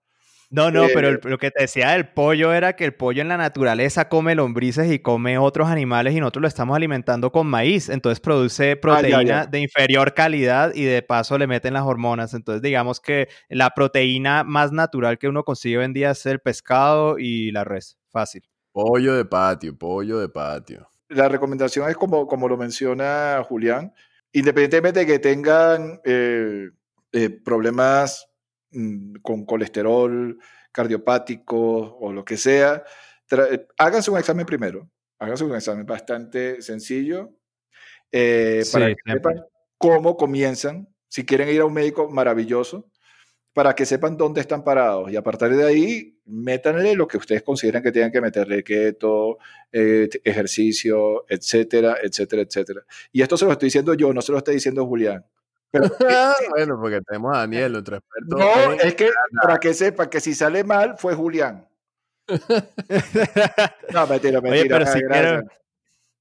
[0.52, 3.22] No, no, pero Eh, el- lo que te decía del pollo era que el pollo
[3.22, 7.46] en la naturaleza come lombrices y come otros animales y nosotros lo estamos alimentando con
[7.46, 7.88] maíz.
[7.90, 9.46] Entonces produce proteína ya.
[9.46, 12.34] de inferior calidad y de paso le meten las hormonas.
[12.34, 16.40] Entonces digamos que la proteína más natural que uno consigue hoy en día es el
[16.40, 17.98] pescado y la res.
[18.10, 18.44] Fácil.
[18.72, 20.90] Pollo de patio, pollo de patio.
[21.10, 23.94] la recomendación es como, como lo menciona Julián,
[24.32, 26.70] independientemente de que tengan eh,
[27.12, 28.29] eh, problemas
[29.22, 30.38] con colesterol
[30.72, 32.84] cardiopático o lo que sea,
[33.32, 34.90] eh, háganse un examen primero.
[35.20, 37.36] Háganse un examen bastante sencillo
[38.12, 39.34] eh, Sí, para que siempre.
[39.34, 39.46] sepan
[39.78, 40.88] cómo comienzan.
[41.08, 42.90] Si quieren ir a un médico, maravilloso,
[43.54, 45.12] para que sepan dónde están parados.
[45.12, 49.38] Y a partir de ahí, métanle lo que ustedes consideran que tienen que meterle, keto,
[49.72, 52.82] eh, ejercicio, etcétera, etcétera, etcétera.
[53.12, 55.26] Y esto se lo estoy diciendo yo, no se lo está diciendo Julián.
[55.72, 55.90] Pero,
[56.50, 58.38] bueno, porque tenemos a Daniel, nuestro experto.
[58.38, 61.68] no, es que para que sepan que si sale mal fue Julián.
[63.94, 64.50] No, mentira, mentira.
[64.52, 65.04] Oye, pero si gracias.
[65.10, 65.42] quiero,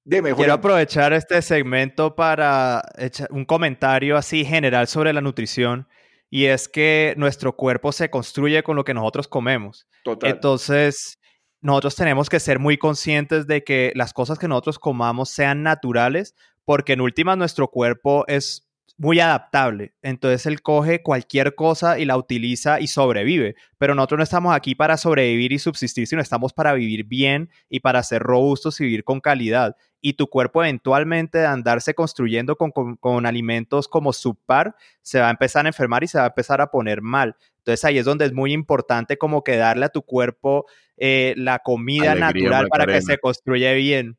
[0.04, 0.58] Dime, quiero Julián.
[0.58, 5.88] aprovechar este segmento para echar un comentario así general sobre la nutrición.
[6.30, 9.86] Y es que nuestro cuerpo se construye con lo que nosotros comemos.
[10.04, 10.30] Total.
[10.30, 11.18] Entonces,
[11.62, 16.34] nosotros tenemos que ser muy conscientes de que las cosas que nosotros comamos sean naturales,
[16.66, 18.67] porque en últimas nuestro cuerpo es
[18.98, 19.92] muy adaptable.
[20.02, 23.54] Entonces él coge cualquier cosa y la utiliza y sobrevive.
[23.78, 27.80] Pero nosotros no estamos aquí para sobrevivir y subsistir, sino estamos para vivir bien y
[27.80, 29.76] para ser robustos y vivir con calidad.
[30.00, 35.28] Y tu cuerpo eventualmente de andarse construyendo con, con- con alimentos como subpar, se va
[35.28, 37.36] a empezar a enfermar y se va a empezar a poner mal.
[37.58, 41.60] Entonces ahí es donde es muy importante como que darle a tu cuerpo eh, la
[41.60, 44.16] comida Alegría, natural para que se construya bien.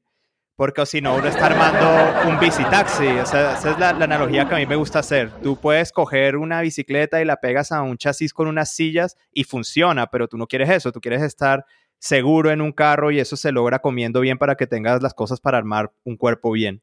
[0.60, 3.08] Porque si no, uno está armando un bicitaxi.
[3.20, 5.32] O sea, esa es la, la analogía que a mí me gusta hacer.
[5.42, 9.46] Tú puedes coger una bicicleta y la pegas a un chasis con unas sillas y
[9.46, 10.92] funciona, pero tú no quieres eso.
[10.92, 11.64] Tú quieres estar
[11.98, 15.40] seguro en un carro y eso se logra comiendo bien para que tengas las cosas
[15.40, 16.82] para armar un cuerpo bien.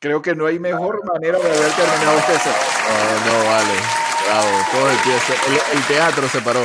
[0.00, 2.52] Creo que no hay mejor manera de haber terminado este set.
[2.88, 3.74] No, no, vale.
[4.26, 6.60] Bravo, todo el, pie se- el, el teatro se paró.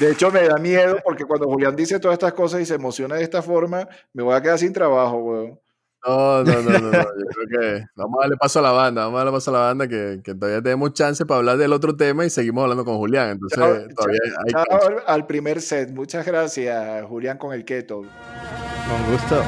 [0.00, 3.14] De hecho, me da miedo porque cuando Julián dice todas estas cosas y se emociona
[3.14, 5.60] de esta forma, me voy a quedar sin trabajo, weón.
[6.06, 9.04] No, no, no, no, no, Yo creo que vamos a darle paso a la banda,
[9.04, 11.72] vamos a darle paso a la banda que, que todavía tenemos chance para hablar del
[11.72, 13.30] otro tema y seguimos hablando con Julián.
[13.30, 14.86] Entonces, Chao, todavía hay chao cancha.
[14.88, 15.90] al- al primer set.
[15.92, 18.02] Muchas gracias, Julián, con el keto.
[18.02, 19.42] Con gusto.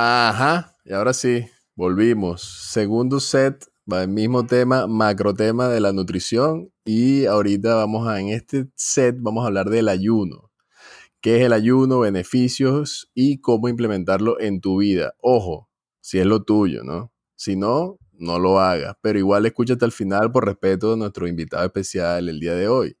[0.00, 2.42] Ajá, y ahora sí, volvimos.
[2.70, 6.70] Segundo set, va el mismo tema, macro tema de la nutrición.
[6.84, 10.52] Y ahorita vamos a, en este set, vamos a hablar del ayuno.
[11.20, 11.98] ¿Qué es el ayuno?
[11.98, 15.14] Beneficios y cómo implementarlo en tu vida.
[15.20, 15.68] Ojo,
[16.00, 17.12] si es lo tuyo, ¿no?
[17.34, 18.94] Si no, no lo hagas.
[19.02, 22.96] Pero igual escúchate al final por respeto de nuestro invitado especial el día de hoy.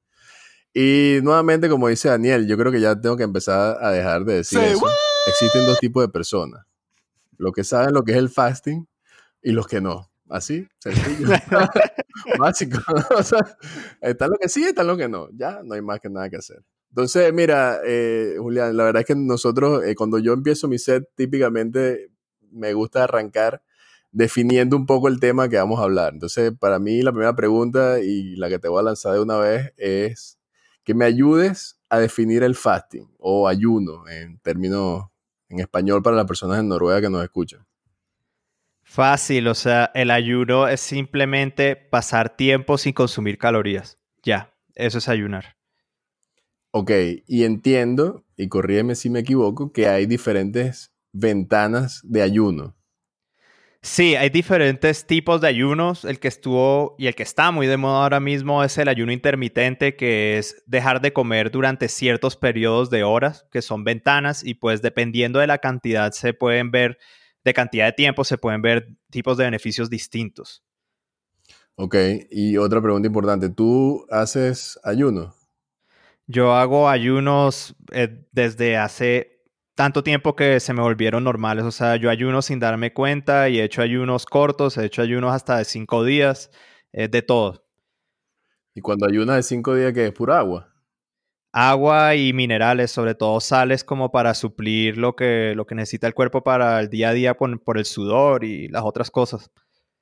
[0.74, 4.34] Y nuevamente, como dice Daniel, yo creo que ya tengo que empezar a dejar de
[4.34, 4.86] decir Say eso.
[5.28, 6.64] Existen dos tipos de personas.
[7.38, 8.86] Los que saben lo que es el fasting
[9.42, 10.10] y los que no.
[10.28, 11.28] Así, sencillo.
[12.38, 12.78] Básico.
[13.16, 13.40] O sea,
[14.00, 15.28] está lo que sí, está lo que no.
[15.32, 16.62] Ya no hay más que nada que hacer.
[16.90, 21.04] Entonces, mira, eh, Julián, la verdad es que nosotros, eh, cuando yo empiezo mi set,
[21.14, 22.10] típicamente
[22.50, 23.62] me gusta arrancar
[24.10, 26.14] definiendo un poco el tema que vamos a hablar.
[26.14, 29.36] Entonces, para mí, la primera pregunta y la que te voy a lanzar de una
[29.36, 30.38] vez es
[30.84, 35.04] que me ayudes a definir el fasting o ayuno en términos
[35.48, 37.66] en español para las personas en Noruega que nos escuchan.
[38.82, 43.98] Fácil, o sea, el ayuno es simplemente pasar tiempo sin consumir calorías.
[44.22, 45.56] Ya, eso es ayunar.
[46.70, 46.90] Ok,
[47.26, 52.77] y entiendo, y corrígeme si me equivoco, que hay diferentes ventanas de ayuno.
[53.80, 56.04] Sí, hay diferentes tipos de ayunos.
[56.04, 59.12] El que estuvo y el que está muy de moda ahora mismo es el ayuno
[59.12, 64.54] intermitente, que es dejar de comer durante ciertos periodos de horas, que son ventanas, y
[64.54, 66.98] pues dependiendo de la cantidad se pueden ver,
[67.44, 70.64] de cantidad de tiempo se pueden ver tipos de beneficios distintos.
[71.76, 71.94] Ok,
[72.30, 75.36] y otra pregunta importante, ¿tú haces ayuno?
[76.26, 79.37] Yo hago ayunos eh, desde hace
[79.78, 81.64] tanto tiempo que se me volvieron normales.
[81.64, 85.32] O sea, yo ayuno sin darme cuenta y he hecho ayunos cortos, he hecho ayunos
[85.32, 86.50] hasta de cinco días,
[86.92, 87.64] eh, de todo.
[88.74, 90.74] Y cuando ayunas de cinco días, que es pura agua.
[91.52, 96.14] Agua y minerales, sobre todo sales como para suplir lo que, lo que necesita el
[96.14, 99.48] cuerpo para el día a día por, por el sudor y las otras cosas.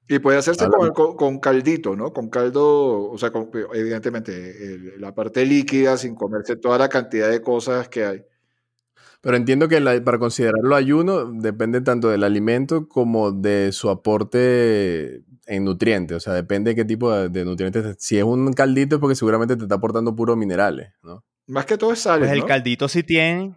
[0.09, 2.15] Y puede hacerse con, con- con caldito, ¿no?
[2.15, 7.29] Con caldo, o sea, con- evidentemente, el- la parte líquida, sin comerse toda la cantidad
[7.29, 8.25] de cosas que hay.
[9.27, 15.23] Pero entiendo que la- para considerarlo ayuno depende tanto del alimento como de su aporte
[15.47, 16.17] en nutrientes.
[16.17, 17.97] O sea, depende de qué tipo de, de nutrientes.
[17.99, 21.25] Si es un caldito es porque seguramente te está aportando puros minerales, ¿no?
[21.49, 22.47] Más que todo es sales, Pues el ¿no?
[22.47, 23.57] caldito sí tiene.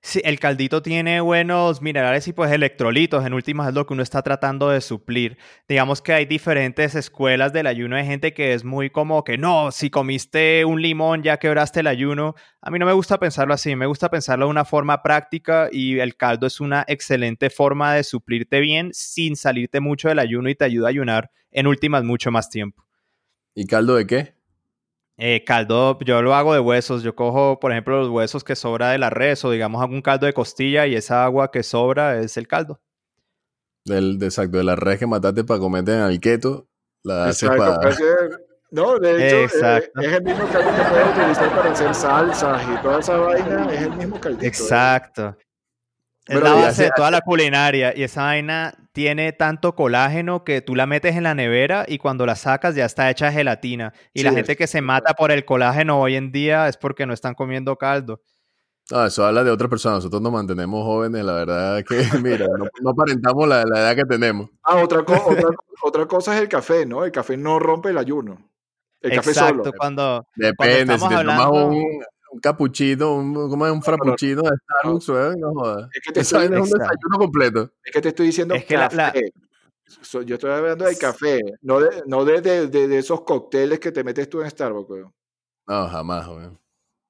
[0.00, 3.26] Sí, el caldito tiene buenos minerales y pues electrolitos.
[3.26, 5.38] En últimas es lo que uno está tratando de suplir.
[5.68, 7.96] Digamos que hay diferentes escuelas del ayuno.
[7.96, 11.88] Hay gente que es muy como que no, si comiste un limón ya quebraste el
[11.88, 12.36] ayuno.
[12.62, 13.74] A mí no me gusta pensarlo así.
[13.74, 18.04] Me gusta pensarlo de una forma práctica y el caldo es una excelente forma de
[18.04, 22.30] suplirte bien sin salirte mucho del ayuno y te ayuda a ayunar en últimas mucho
[22.30, 22.84] más tiempo.
[23.54, 24.37] ¿Y caldo de qué?
[25.20, 27.02] Eh, caldo, yo lo hago de huesos.
[27.02, 30.00] Yo cojo, por ejemplo, los huesos que sobra de la res o digamos hago un
[30.00, 32.80] caldo de costilla y esa agua que sobra es el caldo.
[33.84, 36.68] Del, de, exacto, de la res que mataste para comerte en el keto.
[37.02, 37.96] La haces Exacto, para...
[38.70, 40.00] No, de hecho, eh, Exacto.
[40.00, 43.82] es el mismo caldo que puedes utilizar para hacer salsas y toda esa vaina, es
[43.82, 44.44] el mismo caldito.
[44.44, 44.48] ¿eh?
[44.48, 45.36] Exacto.
[46.28, 50.44] Es Pero la base se de toda la culinaria y esa vaina tiene tanto colágeno
[50.44, 53.92] que tú la metes en la nevera y cuando la sacas ya está hecha gelatina.
[54.12, 56.76] Y Sí, la es- gente que se mata por el colágeno hoy en día es
[56.76, 58.20] porque no están comiendo caldo.
[58.90, 59.98] No, eso habla de otras personas.
[59.98, 64.04] Nosotros nos mantenemos jóvenes, la verdad que, mira, no, no aparentamos la, la edad que
[64.06, 64.48] tenemos.
[64.62, 65.48] Ah, otra, co- otra,
[65.82, 67.04] otra cosa es el café, ¿no?
[67.04, 68.38] El café no rompe el ayuno.
[69.02, 69.72] El café Exacto, solo.
[69.76, 73.72] cuando, Depende, si estamos te tomas hablando- un, un capuchino, un, ¿cómo es?
[73.72, 75.88] un frappuccino de Starbucks, weón, no jodas.
[75.94, 77.70] Es que te estoy- es un desayuno completo.
[77.84, 79.20] Es que te estoy diciendo Es que la- café.
[79.22, 79.30] la-
[80.02, 83.80] So- yo estoy hablando del café, no de, no de, de- de- de esos cócteles
[83.80, 84.90] que te metes tú en Starbucks.
[84.90, 85.14] weón.
[85.66, 86.58] No, jamás, weón.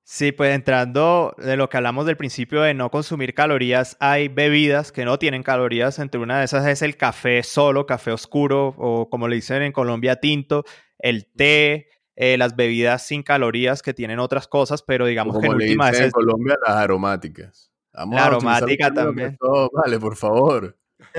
[0.05, 4.91] Sí, pues entrando de lo que hablamos del principio de no consumir calorías, hay bebidas
[4.93, 5.99] que no tienen calorías.
[5.99, 9.73] Entre una de esas es el café solo, café oscuro, o como le dicen en
[9.73, 10.65] Colombia, tinto,
[10.99, 11.89] el té,
[12.21, 16.01] eh, las bebidas sin calorías que tienen otras cosas, pero digamos que en última es
[16.01, 17.71] en Colombia, las aromáticas.
[17.93, 19.37] Vamos La aromática también.
[19.39, 20.77] todo- vale, por favor.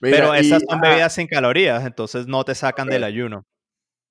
[0.00, 3.44] Mira, Pero y- esas son ah, bebidas sin calorías, entonces no te sacan del ayuno.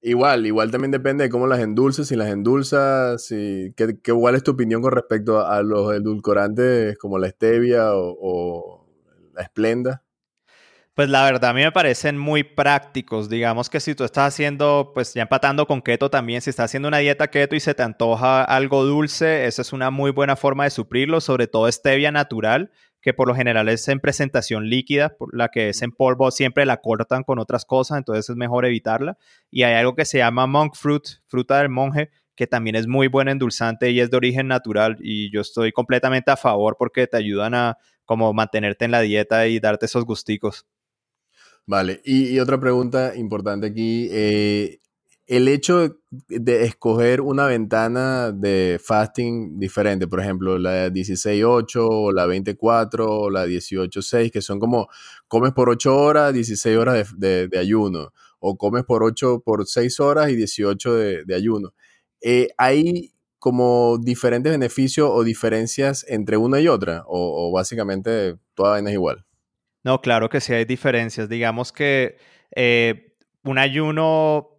[0.01, 4.35] Igual, igual también depende de cómo las endulzas, si las endulzas, si, ¿qué, qué, ¿cuál
[4.35, 8.89] es tu opinión con respecto a, los edulcorantes como la stevia o, o
[9.33, 10.03] la esplenda?
[10.97, 13.29] Pues la verdad a mí me parecen muy prácticos.
[13.29, 16.87] Digamos que si tú estás haciendo, pues ya empatando con keto también, si estás haciendo
[16.87, 20.63] una dieta keto y se te antoja algo dulce, esa es una muy buena forma
[20.63, 25.37] de suplirlo, sobre todo stevia natural, que por lo general es en presentación líquida, por
[25.37, 29.19] la que es en polvo siempre la cortan con otras cosas, entonces es mejor evitarla.
[29.51, 33.07] Y hay algo que se llama monk fruit, fruta del monje, que también es muy
[33.07, 37.17] buen endulzante y es de origen natural y yo estoy completamente a favor porque te
[37.17, 40.65] ayudan a como mantenerte en la dieta y darte esos gusticos.
[41.67, 44.07] Vale, y, otra pregunta importante aquí.
[44.11, 44.79] Eh,
[45.27, 52.25] el hecho de escoger una ventana de fasting diferente, por ejemplo, la 16-8 o la
[52.25, 54.87] 24 o la 18-6, que son como
[55.27, 60.29] comes por 8 horas, 16 horas de, ayuno, o comes por 8 por 6 horas
[60.31, 61.73] y 18 de, ayuno.
[62.21, 67.03] Eh, ¿Hay como diferentes beneficios o diferencias entre una y otra?
[67.07, 69.25] ¿O, básicamente toda vaina es igual?
[69.87, 71.29] No, claro que sí hay diferencias.
[71.29, 72.17] Digamos que
[72.53, 74.49] eh, un ayuno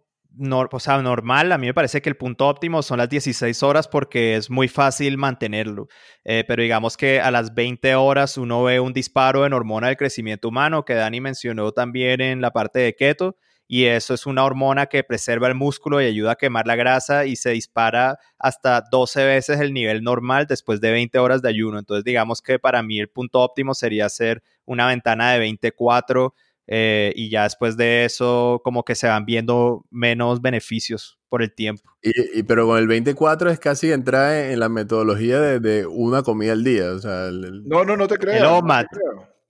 [0.71, 3.87] o sea, normal, a mí me parece que el punto óptimo son las 16 horas
[3.87, 5.87] porque es muy fácil mantenerlo.
[6.23, 9.97] Eh, pero digamos que a las 20 horas uno ve un disparo en hormona del
[9.97, 13.37] crecimiento humano que Dani mencionó también en la parte de keto.
[13.71, 17.27] Y eso es una hormona que preserva el músculo y ayuda a quemar la grasa
[17.27, 21.77] y se dispara hasta 12 veces el nivel normal después de 20 horas de ayuno.
[21.77, 26.33] Entonces digamos que para mí el punto óptimo sería hacer una ventana de 24
[26.67, 31.53] eh, y ya después de eso como que se van viendo menos beneficios por el
[31.53, 31.89] tiempo.
[32.03, 36.63] Y, pero con el 24 es casi entrar en la metodología de, una comida al
[36.63, 36.91] día.
[36.91, 38.61] O sea, No, no, no te creo.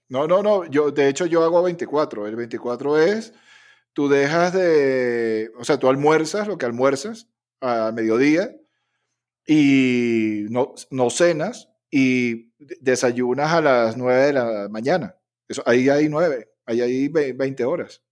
[0.08, 2.26] No, no, no, Yo, de hecho, yo hago 24.
[2.26, 3.34] El 24 es,
[3.92, 7.28] tú dejas de, o sea, tú almuerzas lo que almuerzas
[7.60, 8.50] a mediodía
[9.46, 15.16] y no, no cenas y desayunas a las 9 de la mañana.
[15.48, 18.04] Eso, ahí hay 9 hay ahí 20 horas.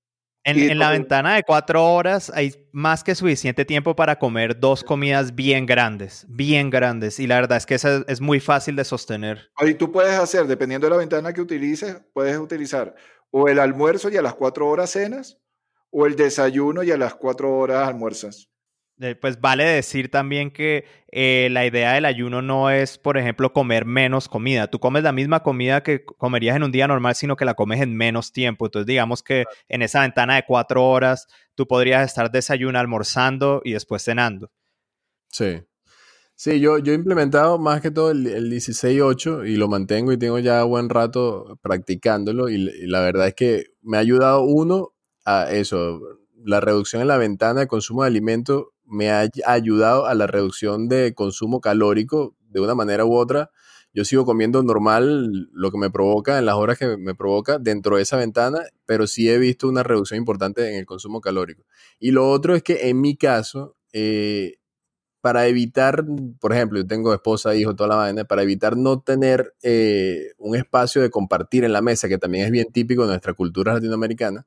[0.43, 5.35] En, la ventana de cuatro horas hay más que suficiente tiempo para comer dos comidas
[5.35, 7.19] bien grandes, bien grandes.
[7.19, 9.51] Y la verdad es que eso es muy fácil de sostener.
[9.55, 12.95] Ahí tú puedes hacer, dependiendo de la ventana que utilices, puedes utilizar
[13.29, 15.37] o el almuerzo y a las cuatro horas cenas,
[15.91, 18.49] o el desayuno y a las cuatro horas almuerzas.
[19.21, 23.85] Pues vale decir también que eh, la idea del ayuno no es, por ejemplo, comer
[23.85, 24.71] menos comida.
[24.71, 27.79] Tú comes la misma comida que comerías en un día normal, sino que la comes
[27.81, 28.65] en menos tiempo.
[28.65, 33.73] Entonces, digamos que en esa ventana de cuatro horas, tú podrías estar desayunando, almorzando y
[33.73, 34.51] después cenando.
[35.31, 35.61] Sí.
[36.33, 40.17] Sí, yo, yo he implementado más que todo el, el 16-8 y lo mantengo y
[40.17, 44.93] tengo ya buen rato practicándolo y la verdad es que me ha ayudado uno
[45.25, 45.99] a eso,
[46.45, 50.87] la reducción en la ventana de consumo de alimentos me ha ayudado a la reducción
[50.87, 53.51] de consumo calórico de una manera u otra.
[53.93, 57.97] Yo sigo comiendo normal lo que me provoca en las horas que me provoca dentro
[57.97, 61.63] de esa ventana, pero sí he visto una reducción importante en el consumo calórico.
[61.99, 64.57] Y lo otro es que en mi caso, eh,
[65.21, 66.05] para evitar,
[66.39, 70.55] por ejemplo, yo tengo esposa, hijo, toda la vaina, para evitar no tener eh, un
[70.55, 74.45] espacio de compartir en la mesa, que también es bien típico de nuestra cultura latinoamericana,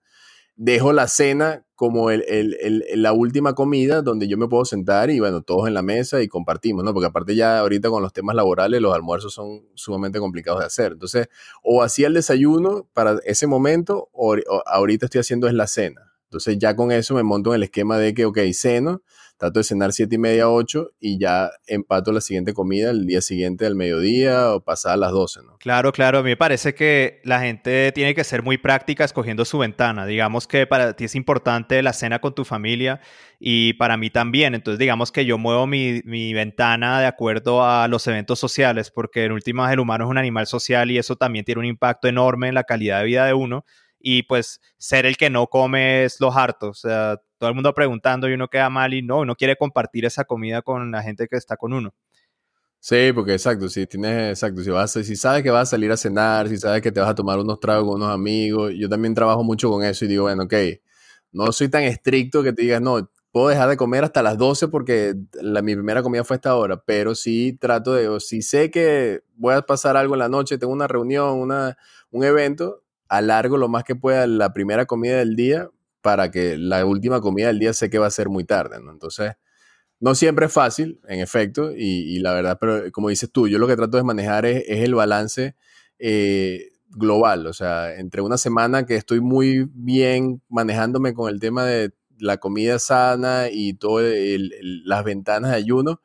[0.63, 5.41] dejo la cena como el, la última comida donde yo me puedo sentar y bueno,
[5.41, 6.93] todos en la mesa y compartimos, ¿no?
[6.93, 10.93] Porque aparte ya ahorita con los temas laborales los almuerzos son sumamente complicados de hacer.
[10.93, 11.29] Entonces,
[11.63, 16.13] o hacía el desayuno para ese momento o, o ahorita estoy haciendo es la cena.
[16.25, 19.03] Entonces ya con eso me monto en el esquema de que, ok, ceno,
[19.41, 23.23] trato de cenar siete y media, 8 y ya empato la siguiente comida el día
[23.23, 25.57] siguiente del mediodía o pasada las 12, ¿no?
[25.57, 26.19] Claro, claro.
[26.19, 30.05] A mí me parece que la gente tiene que ser muy práctica escogiendo su ventana.
[30.05, 33.01] Digamos que para ti es importante la cena con tu familia
[33.39, 34.55] y para mí también.
[34.55, 39.25] Entonces, digamos que yo muevo mi, mi ventana de acuerdo a los eventos sociales, porque
[39.25, 42.49] en últimas el humano es un animal social y eso también tiene un impacto enorme
[42.49, 43.65] en la calidad de vida de uno
[43.99, 46.85] y pues ser el que no come es los hartos.
[46.85, 50.05] O sea, todo el mundo preguntando y uno queda mal y no, uno quiere compartir
[50.05, 51.95] esa comida con la gente que está con uno.
[52.79, 55.97] Sí, porque exacto, si tienes, exacto, si vas, si sabes que vas a salir a
[55.97, 59.15] cenar, si sabes que te vas a tomar unos tragos con unos amigos, yo también
[59.15, 60.55] trabajo mucho con eso y digo, bueno, ok,
[61.33, 64.69] no soy tan estricto que te digas, no, puedo dejar de comer hasta las 12
[64.69, 69.23] porque la, mi primera comida fue esta hora, pero sí trato de, si sé que
[69.37, 71.79] voy a pasar algo en la noche, tengo una reunión, una,
[72.11, 75.71] un evento, alargo lo más que pueda la primera comida del día
[76.03, 78.91] para que la última comida del día sé que va a ser muy tarde, ¿no?
[78.91, 79.33] Entonces,
[80.01, 83.67] no siempre es fácil, en efecto, y, la verdad, pero como dices tú, yo lo
[83.67, 85.57] que trato de manejar es, el balance
[85.99, 91.65] eh, global, o sea, entre una semana que estoy muy bien manejándome con el tema
[91.67, 94.13] de, la comida sana y todas
[94.85, 96.01] las ventanas de ayuno,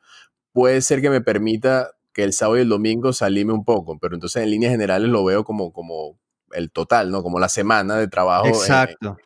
[0.52, 4.14] puede ser que me permita que el sábado y el domingo salime un poco, pero
[4.14, 6.18] entonces en líneas generales lo veo como, como
[6.52, 7.22] el total, ¿no?
[7.22, 9.18] Como la semana de trabajo Exacto.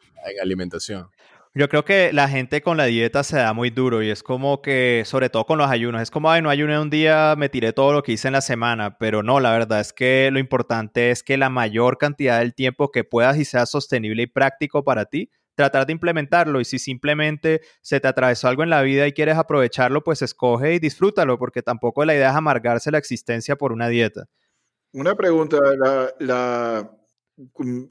[0.43, 1.11] Alimentación.
[1.53, 4.63] Yo creo que la gente con la dieta se da muy duro y es como
[4.63, 7.73] que, sobre todo con los ayunos, es como, ay, no ayuné un día, me tiré
[7.73, 11.11] todo lo que hice en la semana, pero no, la verdad es que lo importante
[11.11, 15.07] es que la mayor cantidad del tiempo que puedas y sea sostenible y práctico para
[15.07, 19.13] ti, tratar de implementarlo y si simplemente se te atravesó algo en la vida y
[19.13, 23.73] quieres aprovecharlo, pues escoge y disfrútalo, porque tampoco la idea es amargarse la existencia por
[23.73, 24.27] una dieta.
[24.93, 26.91] Una pregunta, la, la
[27.37, 27.85] mm,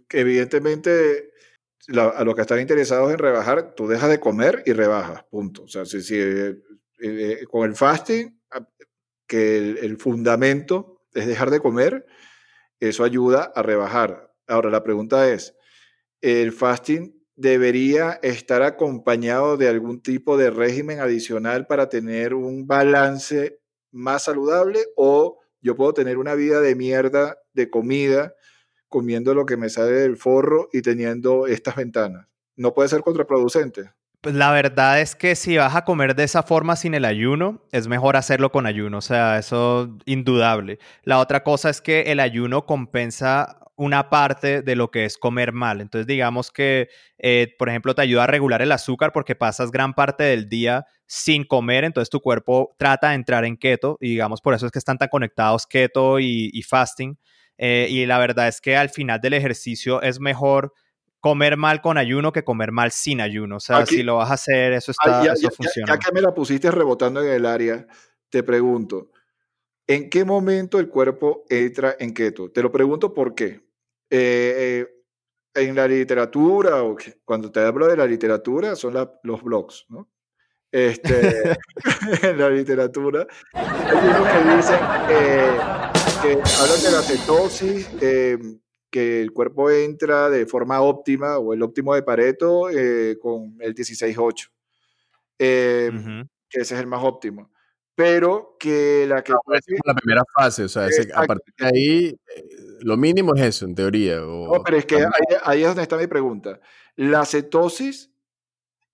[1.97, 5.63] a los que están interesados en rebajar, tú dejas de comer y rebajas, punto.
[5.63, 6.55] O sea, si, si eh,
[6.99, 8.39] eh, con el fasting,
[9.27, 12.05] que el, fundamento es dejar de comer,
[12.79, 14.33] eso ayuda a rebajar.
[14.47, 15.55] Ahora, la pregunta es,
[16.21, 23.59] ¿el fasting debería estar acompañado de algún tipo de régimen adicional para tener un balance
[23.91, 28.33] más saludable o yo puedo tener una vida de mierda de comida
[28.89, 32.27] comiendo lo que me sale del forro y teniendo estas ventanas.
[32.55, 33.91] ¿No puede ser contraproducente?
[34.21, 37.63] Pues la verdad es que si vas a comer de esa forma sin el ayuno,
[37.71, 40.77] es mejor hacerlo con ayuno, o sea, eso indudable.
[41.03, 45.53] La otra cosa es que el ayuno compensa una parte de lo que es comer
[45.53, 45.79] mal.
[45.79, 49.93] Entonces, digamos que, eh, por ejemplo, te ayuda a regular el azúcar porque pasas gran
[49.93, 54.41] parte del día sin comer, entonces tu cuerpo trata de entrar en keto y digamos
[54.41, 57.17] por eso es que están tan conectados keto y fasting.
[57.61, 60.73] Eh, y la verdad es que al final del ejercicio es mejor
[61.19, 63.57] comer mal con ayuno que comer mal sin ayuno.
[63.57, 65.93] O sea, si lo vas a hacer, eso está, ya, eso funciona.
[65.93, 67.85] Ya, que me la pusiste rebotando en el área,
[68.29, 69.11] te pregunto,
[69.85, 72.49] ¿en qué momento el cuerpo entra en keto?
[72.49, 73.67] Te lo pregunto por qué.
[74.09, 74.87] Eh, eh,
[75.55, 76.95] en la literatura, o
[77.25, 80.09] cuando te hablo de la literatura, son los blogs, ¿no?
[80.71, 81.57] Este, en
[82.37, 84.79] la literatura, hay unos que dicen
[86.21, 88.59] que hablan de la cetosis, em,
[88.91, 93.73] que el cuerpo entra de forma óptima o el óptimo de Pareto eh, con el
[93.73, 94.49] 16-8,
[95.39, 97.51] em, que ese es el más óptimo.
[97.95, 99.33] Pero que la que...
[99.33, 102.43] es la primera fase, o sea, a partir de ahí, eh,
[102.81, 104.19] lo mínimo es eso, en teoría.
[104.19, 106.59] no, pero es que ahí, ahí es donde está mi pregunta.
[106.95, 108.09] La cetosis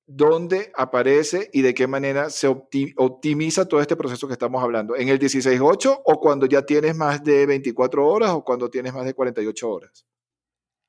[0.08, 4.96] dónde aparece y de qué manera se optimiza todo este proceso que estamos hablando.
[4.96, 9.06] ¿En el 16.8 o cuando ya tienes más de 24 horas o cuando tienes más
[9.06, 10.06] de 48 horas?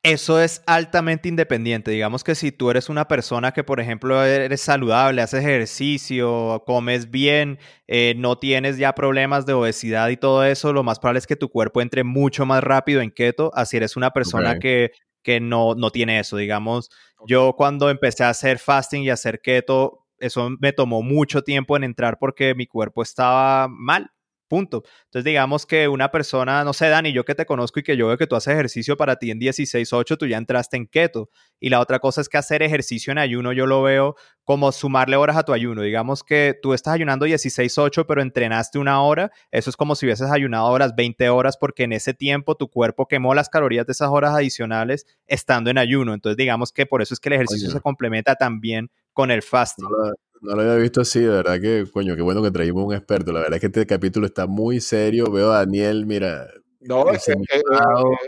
[0.03, 1.91] Eso es altamente independiente.
[1.91, 7.11] Digamos que si tú eres una persona que, por ejemplo, eres saludable, haces ejercicio, comes
[7.11, 7.59] bien,
[7.89, 11.35] eh, no tienes ya problemas de obesidad y todo eso, lo más probable es que
[11.35, 13.51] tu cuerpo entre mucho más rápido en keto.
[13.57, 14.93] Así eres una persona que
[15.27, 16.37] que no, no tiene eso.
[16.37, 16.89] Digamos,
[17.27, 21.77] yo cuando empecé a hacer fasting y a hacer keto, eso me tomó mucho tiempo
[21.77, 24.13] en entrar porque mi cuerpo estaba mal.
[24.49, 24.85] Punto.
[25.07, 28.07] Entonces, digamos que una persona, no sé, Dani, yo que te conozco y que yo
[28.07, 31.31] veo que tú haces ejercicio para ti en 16-8, tú ya entraste en keto.
[31.59, 35.17] Y la otra cosa es que hacer ejercicio en ayuno yo lo veo como sumarle
[35.17, 35.83] horas a tu ayuno.
[35.83, 39.33] Digamos que tú estás ayunando 16-8, pero entrenaste una hora.
[39.51, 43.07] Eso es como si hubieses ayunado horas 20 horas porque en ese tiempo tu cuerpo
[43.09, 46.15] quemó las calorías de esas horas adicionales estando en ayuno.
[46.15, 49.85] Entonces, digamos que por eso es que el ejercicio se complementa también con el fasting.
[49.85, 50.13] No lo
[50.53, 53.33] había visto así, de verdad que, coño, qué bueno que traímos un experto.
[53.33, 55.31] La verdad es que este capítulo está muy serio.
[55.31, 56.49] Veo a Daniel, mira.
[56.81, 57.27] No, es,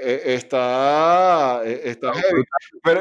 [0.02, 2.12] está, está
[2.82, 3.00] Pero,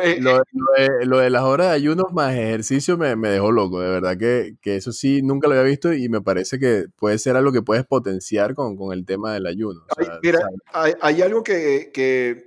[1.04, 4.56] lo, de, las horas de ayunos más ejercicio me, me dejó loco, de verdad que,
[4.62, 7.64] que, eso sí, nunca lo había visto y me parece que puede ser algo que
[7.64, 9.82] puedes potenciar con, con el tema del ayuno.
[10.22, 10.42] mira,
[10.74, 12.47] hay, hay, algo que, que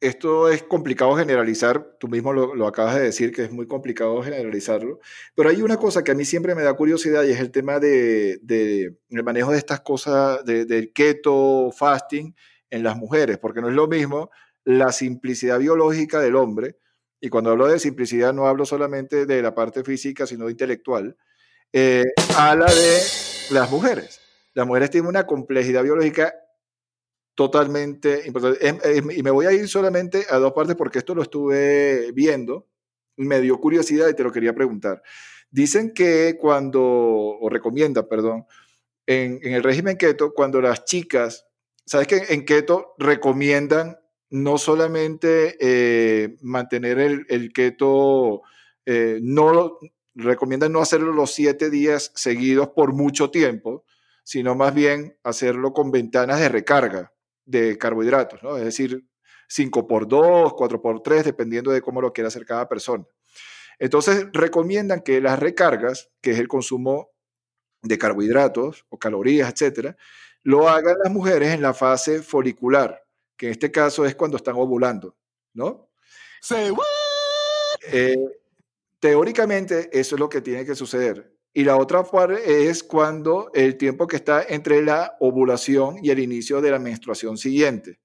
[0.00, 5.00] esto es complicado generalizar, tú mismo lo, acabas de decir, que es muy complicado generalizarlo,
[5.34, 7.78] pero hay una cosa que a mí siempre me da curiosidad y es el tema
[7.78, 12.34] de, el manejo de estas cosas del keto, fasting
[12.70, 14.30] en las mujeres, porque no es lo mismo
[14.64, 16.76] la simplicidad biológica del hombre,
[17.20, 21.16] y cuando hablo de simplicidad no hablo solamente de la parte física, sino intelectual,
[21.72, 22.04] eh,
[22.36, 23.00] a la de
[23.50, 24.20] las mujeres.
[24.54, 26.34] Las mujeres tienen una complejidad biológica
[27.34, 28.96] totalmente importante.
[28.96, 32.68] y me voy a ir solamente a dos partes porque esto lo estuve viendo,
[33.16, 35.02] me dio curiosidad y te lo quería preguntar.
[35.50, 38.46] Dicen que cuando, o recomiendan, perdón,
[39.06, 41.46] en, el régimen keto, cuando las chicas,
[41.84, 43.98] sabes que en keto recomiendan
[44.30, 48.42] no solamente eh, mantener el, keto,
[48.86, 49.78] eh, no
[50.14, 53.84] recomiendan no hacerlo los siete días seguidos por mucho tiempo,
[54.24, 57.13] sino más bien hacerlo con ventanas de recarga
[57.44, 59.04] de carbohidratos, Es decir,
[59.48, 63.04] 5 por 2, 4 por 3, dependiendo de cómo lo quiera hacer cada persona.
[63.78, 67.10] Entonces recomiendan que las recargas, que es el consumo
[67.82, 69.96] de carbohidratos o calorías, etcétera,
[70.42, 73.02] lo hagan las mujeres en la fase folicular,
[73.36, 75.16] que en este caso es cuando están ovulando,
[75.54, 75.88] ¿no?
[77.92, 78.16] Eh,
[79.00, 81.34] teóricamente eso es lo que tiene que suceder.
[81.56, 86.18] Y la otra parte es cuando el tiempo que está entre la ovulación y el
[86.18, 88.00] inicio de la menstruación siguiente.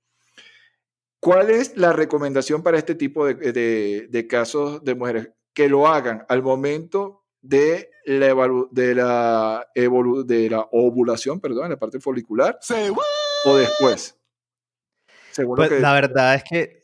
[1.19, 5.29] ¿Cuál es la recomendación para este tipo de, casos de mujeres?
[5.53, 8.27] Que lo hagan al momento de la,
[8.71, 12.59] de la, de la ovulación, perdón, en la parte folicular,
[13.45, 14.15] o después.
[15.35, 16.78] Pues, la verdad es que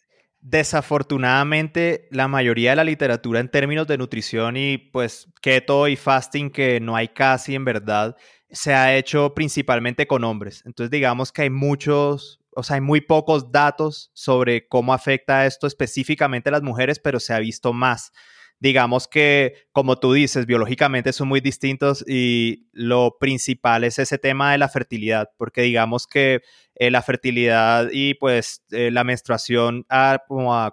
[0.48, 6.52] desafortunadamente la mayoría de la literatura en términos de nutrición y pues keto y fasting
[6.52, 8.16] que no hay casi en verdad
[8.52, 10.62] se ha hecho principalmente con hombres.
[10.66, 15.68] Entonces digamos que hay muchos o sea, hay muy pocos datos sobre cómo afecta esto
[15.68, 18.14] específicamente a las mujeres, pero se ha visto más.
[18.60, 24.54] Digamos que, como tú dices, biológicamente son muy distintos y lo principal es ese tema
[24.54, 26.42] de la fertilidad, porque digamos que
[26.76, 30.24] eh, la fertilidad y pues eh, la menstruación ah,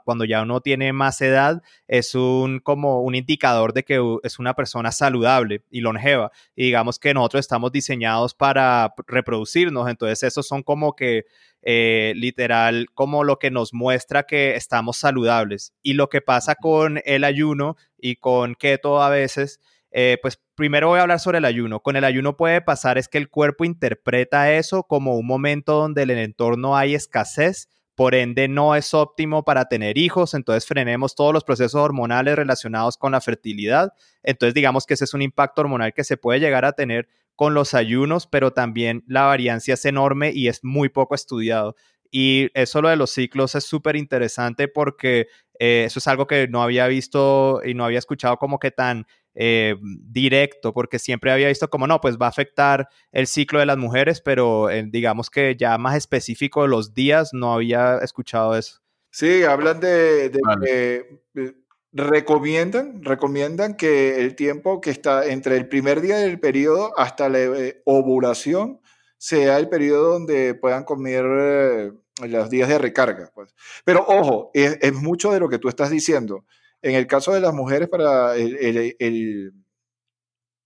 [0.04, 4.54] cuando ya uno tiene más edad es un como un indicador de que es una
[4.54, 6.32] persona saludable y longeva.
[6.56, 11.24] Y digamos que nosotros estamos diseñados para reproducirnos entonces esos son como que
[11.62, 15.72] eh, literal como lo que nos muestra que estamos saludables.
[15.82, 19.60] Y lo que pasa con el ayuno y con keto a veces
[19.92, 21.80] eh, pues primero voy a hablar sobre el ayuno.
[21.80, 26.02] Con el ayuno puede pasar es que el cuerpo interpreta eso como un momento donde
[26.02, 31.14] en el entorno hay escasez, por ende no es óptimo para tener hijos, entonces frenemos
[31.14, 33.92] todos los procesos hormonales relacionados con la fertilidad.
[34.22, 37.54] Entonces digamos que ese es un impacto hormonal que se puede llegar a tener con
[37.54, 41.76] los ayunos, pero también la variancia es enorme y es muy poco estudiado.
[42.10, 45.28] Y eso lo de los ciclos es súper interesante porque
[45.58, 49.06] eh, eso es algo que no había visto y no había escuchado como que tan
[49.34, 53.66] eh, directo, porque siempre había visto como no, pues va a afectar el ciclo de
[53.66, 58.56] las mujeres, pero eh, digamos que ya más específico de los días no había escuchado
[58.56, 58.80] eso.
[59.10, 61.56] Sí, hablan de, de
[61.92, 67.38] recomiendan, recomiendan que el tiempo que está entre el primer día del periodo hasta la
[67.84, 68.80] ovulación
[69.18, 73.30] sea el periodo donde puedan comer los días de recarga.
[73.34, 73.54] Pues.
[73.84, 76.44] Pero ojo, es, mucho de lo que tú estás diciendo.
[76.82, 79.52] En el caso de las mujeres, para el,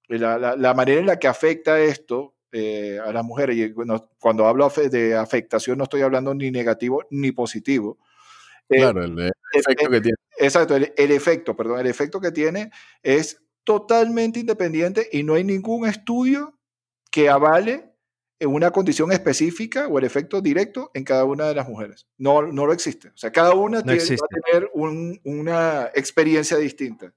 [0.08, 3.74] la, manera en la que afecta esto eh, a las mujeres, y
[4.18, 7.98] cuando hablo de afectación no estoy hablando ni negativo ni positivo.
[8.68, 10.16] Eh, claro, el, efecto que tiene.
[10.38, 12.70] Exacto, el, efecto, perdón, el efecto que tiene
[13.02, 16.58] es totalmente independiente y no hay ningún estudio
[17.10, 17.85] que avale
[18.40, 22.06] una condición específica o el efecto directo en cada una de las mujeres.
[22.18, 23.08] No, no lo existe.
[23.08, 24.70] O sea, cada una tiene, va a tener
[25.24, 27.14] una experiencia distinta.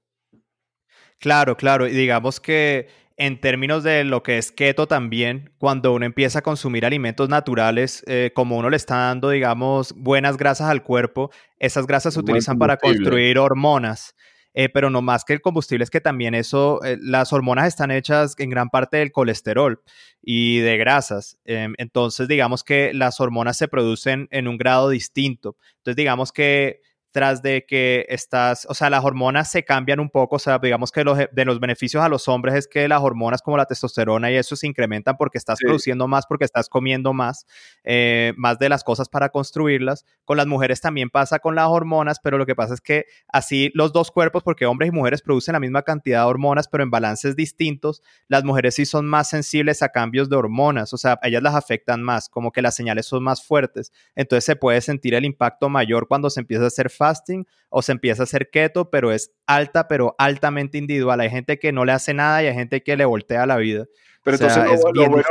[1.18, 1.86] Claro, claro.
[1.86, 6.42] Y digamos que en términos de lo que es keto también, cuando uno empieza a
[6.42, 11.86] consumir alimentos naturales, eh, como uno le está dando, digamos, buenas grasas al cuerpo, esas
[11.86, 14.14] grasas se utilizan para construir hormonas.
[14.54, 17.90] Eh, pero no más que el combustible es que también eso, eh, las hormonas están
[17.90, 19.80] hechas en gran parte del colesterol
[20.22, 21.38] y de grasas.
[21.44, 25.56] Em, entonces, digamos que las hormonas se producen en un grado distinto.
[25.78, 26.80] Entonces, digamos que
[27.12, 30.92] tras de que estás, o sea, las hormonas se cambian un poco, o sea, digamos
[30.92, 34.30] que los, de los beneficios a los hombres es que las hormonas como la testosterona
[34.30, 37.46] y eso se incrementan porque estás produciendo más, porque estás comiendo más,
[37.84, 40.04] eh, más de las cosas para construirlas.
[40.24, 43.70] Con las mujeres también pasa con las hormonas, pero lo que pasa es que así
[43.74, 46.90] los dos cuerpos, porque hombres y mujeres producen la misma cantidad de hormonas, pero en
[46.90, 51.42] balances distintos, las mujeres sí son más sensibles a cambios de hormonas, o sea, ellas
[51.42, 55.24] las afectan más, como que las señales son más fuertes, entonces se puede sentir el
[55.24, 59.10] impacto mayor cuando se empieza a hacer fasting o se empieza a hacer keto, pero
[59.10, 61.20] es alta, pero altamente individual.
[61.20, 63.86] Hay gente que no le hace nada y hay gente que le voltea la vida.
[64.22, 65.24] Pero entonces lo, bueno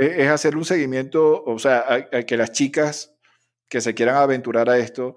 [0.00, 3.14] es, hacer un seguimiento, o sea, que las chicas
[3.68, 5.16] que se quieran aventurar a esto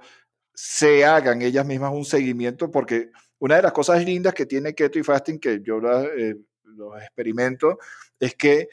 [0.53, 4.97] se hagan ellas mismas un seguimiento, porque una de las cosas lindas que tiene keto
[4.97, 5.79] y fasting, que yo
[6.17, 7.77] eh, los experimento,
[8.19, 8.69] es que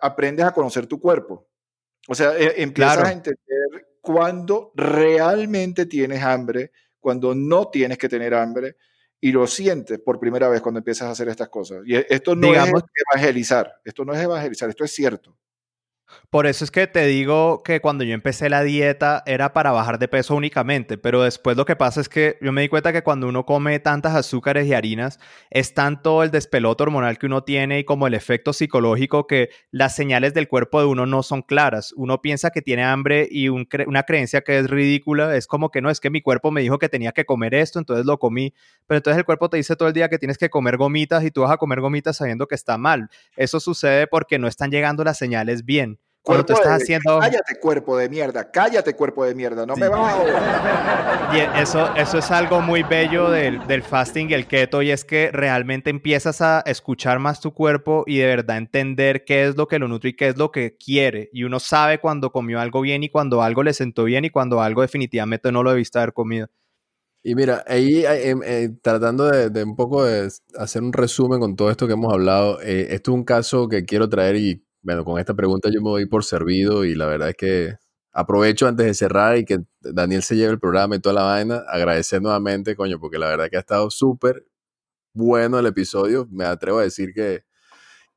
[0.00, 1.46] aprendes a conocer tu cuerpo.
[2.08, 8.32] O sea, e, empiezas a entender cuando realmente tienes hambre, cuando no tienes que tener
[8.32, 8.76] hambre
[9.20, 11.82] y lo sientes por primera vez cuando empiezas a hacer estas cosas.
[11.84, 12.72] Y esto no es
[13.12, 15.36] evangelizar, esto no es evangelizar, esto es cierto.
[16.30, 19.98] Por eso es que te digo que cuando yo empecé la dieta era para bajar
[19.98, 23.02] de peso únicamente, pero después lo que pasa es que yo me di cuenta que
[23.02, 25.18] cuando uno come tantas azúcares y harinas,
[25.50, 29.96] es tanto el despelote hormonal que uno tiene y como el efecto psicológico que las
[29.96, 31.94] señales del cuerpo de uno no son claras.
[31.96, 35.88] Uno piensa que tiene hambre y una creencia que es ridícula es como que no,
[35.88, 38.52] es que mi cuerpo me dijo que tenía que comer esto, entonces lo comí,
[38.86, 41.30] pero entonces el cuerpo te dice todo el día que tienes que comer gomitas y
[41.30, 43.08] tú vas a comer gomitas sabiendo que está mal.
[43.36, 45.97] Eso sucede porque no están llegando las señales bien.
[46.28, 47.18] Cuando tú estás haciendo...
[47.20, 51.34] Cállate, cuerpo de mierda, cállate, cuerpo de mierda, no me vas a...
[51.34, 55.06] Y eso, eso es algo muy bello del, del, fasting y el keto, y es
[55.06, 59.68] que realmente empiezas a escuchar más tu cuerpo y de verdad entender qué es lo
[59.68, 61.30] que lo nutre y qué es lo que quiere.
[61.32, 64.60] Y uno sabe cuando comió algo bien y cuando algo le sentó bien y cuando
[64.60, 66.48] algo definitivamente no lo visto haber comido.
[67.22, 71.56] Y mira, ahí eh, em, eh, tratando de, un poco de hacer un resumen con
[71.56, 75.04] todo esto que hemos hablado, eh, esto es un caso que quiero traer y bueno,
[75.04, 77.76] con esta pregunta yo me voy por servido y la verdad es que
[78.12, 81.64] aprovecho antes de cerrar y que Daniel se lleve el programa y toda la vaina,
[81.68, 84.44] agradecer nuevamente, coño, porque la verdad que ha estado súper
[85.14, 87.44] bueno el episodio, me atrevo a decir que,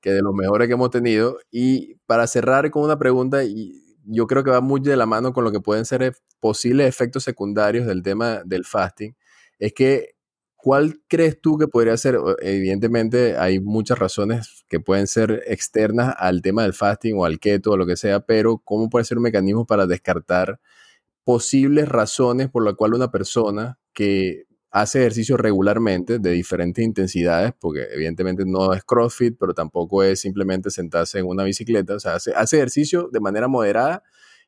[0.01, 1.39] que de los mejores que hemos tenido.
[1.51, 5.33] Y para cerrar con una pregunta, y yo creo que va muy de la mano
[5.33, 9.15] con lo que pueden ser e, posibles efectos secundarios del tema del fasting,
[9.59, 10.15] es que
[10.63, 12.19] ¿Cuál crees tú que podría ser?
[12.39, 17.71] Evidentemente hay muchas razones que pueden ser externas al tema del fasting o al keto
[17.71, 20.59] o lo que sea, pero ¿cómo puede ser un mecanismo para descartar
[21.23, 27.87] posibles razones por las cuales una persona que hace ejercicio regularmente de diferentes intensidades, porque
[27.91, 32.33] evidentemente no es CrossFit, pero tampoco es simplemente sentarse en una bicicleta, o sea, hace,
[32.35, 34.03] hace ejercicio de manera moderada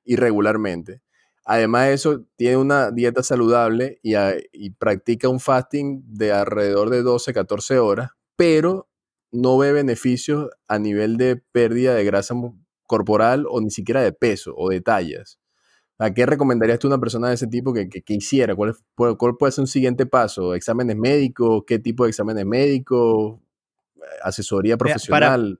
[0.05, 1.01] y regularmente
[1.45, 7.33] Además de eso, tiene una dieta saludable y, practica un fasting de alrededor de 12,
[7.33, 8.87] 14 horas, pero
[9.31, 12.35] no ve beneficios a nivel de pérdida de grasa
[12.87, 15.39] corporal o ni siquiera de peso o de tallas.
[15.99, 18.55] ¿A qué recomendarías tú a una persona de ese tipo que, hiciera?
[18.55, 20.55] ¿Cuál, ¿Cuál, puede ser un siguiente paso?
[20.55, 21.63] ¿Exámenes médicos?
[21.67, 23.39] ¿Qué tipo de exámenes médicos?
[24.21, 25.59] ¿Asesoría profesional?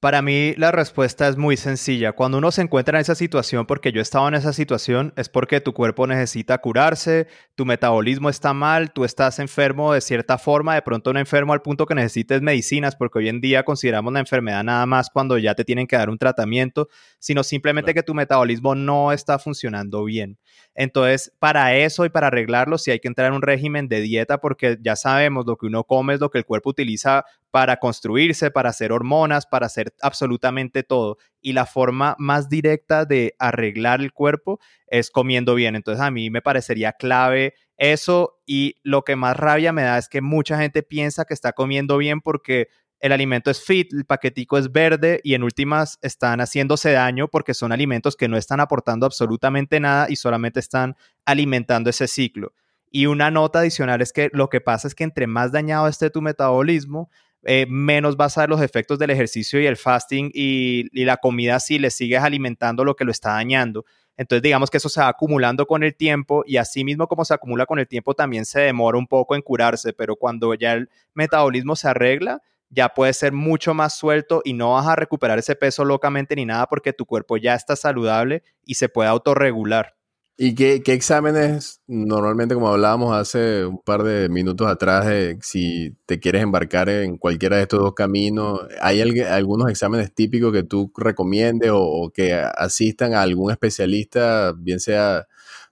[0.00, 2.12] Para mí la respuesta es muy sencilla.
[2.12, 5.60] Cuando uno se encuentra en esa situación, porque yo estaba en esa situación, es porque
[5.60, 7.26] tu cuerpo necesita curarse,
[7.56, 11.62] tu metabolismo está mal, tú estás enfermo de cierta forma, de pronto no enfermo al
[11.62, 15.56] punto que necesites medicinas, porque hoy en día consideramos la enfermedad nada más cuando ya
[15.56, 16.88] te tienen que dar un tratamiento,
[17.18, 20.38] sino simplemente que tu metabolismo no está funcionando bien.
[20.74, 24.38] Entonces, para eso y para arreglarlo, sí hay que entrar en un régimen de dieta
[24.38, 28.50] porque ya sabemos lo que uno come es lo que el cuerpo utiliza para construirse,
[28.50, 31.18] para hacer hormonas, para hacer absolutamente todo.
[31.40, 35.76] Y la forma más directa de arreglar el cuerpo es comiendo bien.
[35.76, 40.08] Entonces, a mí me parecería clave eso y lo que más rabia me da es
[40.08, 42.68] que mucha gente piensa que está comiendo bien porque
[43.00, 47.54] el alimento es fit, el paquetico es verde y en últimas están haciéndose daño porque
[47.54, 52.52] son alimentos que no están aportando absolutamente nada y solamente están alimentando ese ciclo.
[52.90, 56.10] Y una nota adicional es que lo que pasa es que entre más dañado esté
[56.10, 57.10] tu metabolismo,
[57.44, 61.18] eh, menos vas a ver los efectos del ejercicio y el fasting y, y, la
[61.18, 63.84] comida si le sigues alimentando lo que lo está dañando.
[64.16, 67.34] Entonces digamos que eso se va acumulando con el tiempo y así mismo como se
[67.34, 70.90] acumula con el tiempo también se demora un poco en curarse, pero cuando ya el
[71.14, 75.56] metabolismo se arregla, ya puede ser mucho más suelto y no vas a recuperar ese
[75.56, 79.98] peso locamente ni nada porque tu cuerpo ya está saludable y se puede autorregular.
[80.40, 85.04] ¿Y qué, exámenes normalmente, como hablábamos hace un par de minutos atrás,
[85.40, 90.62] si te quieres embarcar en cualquiera de estos dos caminos, ¿hay algunos exámenes típicos que
[90.62, 95.26] tú recomiendes o, que asistan a algún especialista, bien sea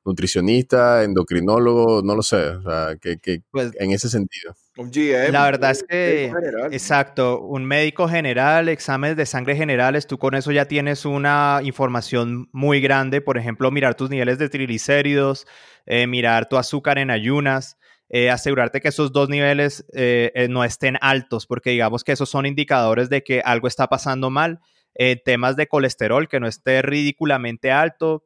[0.06, 4.54] nutricionista, endocrinólogo, no lo sé, o sea, que, pues en ese sentido?
[5.32, 6.30] La verdad es que,
[6.70, 12.50] exacto, un médico general, exámenes de sangre generales, tú con eso ya tienes una información
[12.52, 13.22] muy grande.
[13.22, 15.46] Por ejemplo, mirar tus niveles de triglicéridos,
[15.86, 17.78] eh, mirar tu azúcar en ayunas,
[18.10, 22.44] eh, asegurarte que esos dos niveles eh, no estén altos, porque digamos que esos son
[22.44, 24.60] indicadores de que algo está pasando mal.
[25.26, 28.24] temas de colesterol, que no esté ridículamente alto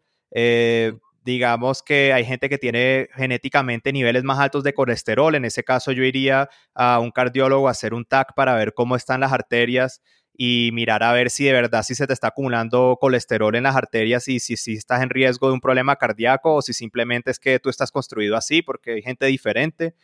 [1.24, 5.34] digamos que hay gente que tiene genéticamente niveles más altos de colesterol.
[5.34, 8.96] En ese caso yo iría a un cardiólogo a hacer un TAC para ver cómo
[8.96, 10.02] están las arterias
[10.36, 13.76] y mirar a ver si de verdad si se te está acumulando colesterol en las
[13.76, 17.38] arterias y si, si estás en riesgo de un problema cardíaco o si simplemente es
[17.38, 19.94] que tú estás construido así porque hay gente diferente.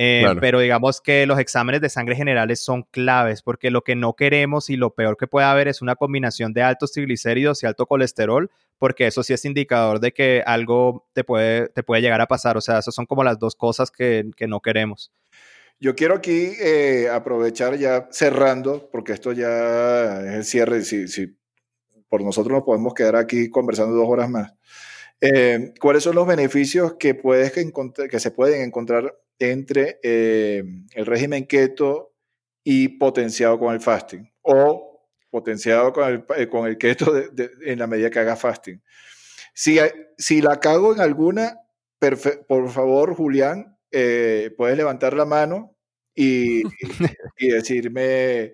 [0.00, 4.14] Eh, pero digamos que los exámenes de sangre generales son claves porque lo que no
[4.14, 7.84] queremos y lo peor que puede haber es una combinación de altos triglicéridos y alto
[7.86, 12.28] colesterol, porque eso sí es indicador de que algo te puede, te puede llegar a
[12.28, 12.56] pasar.
[12.56, 15.10] O sea, esas son como las dos cosas que, no queremos.
[15.80, 20.82] Yo quiero aquí eh, aprovechar ya cerrando, porque esto ya es el cierre.
[20.82, 21.36] Si, si
[22.08, 24.52] por nosotros nos podemos quedar aquí conversando dos horas más.
[25.20, 30.62] Eh, ¿Cuáles son los beneficios que, puedes que se pueden encontrar entre eh,
[30.94, 32.14] el régimen keto
[32.62, 34.30] y potenciado con el fasting?
[34.42, 37.12] O potenciado con el, eh, con el keto
[37.62, 38.82] en la medida que haga fasting.
[39.54, 39.78] Si,
[40.16, 41.58] si la cago en alguna,
[41.98, 45.76] por favor, Julián, puedes levantar la mano
[46.14, 46.62] y,
[47.38, 48.52] y decirme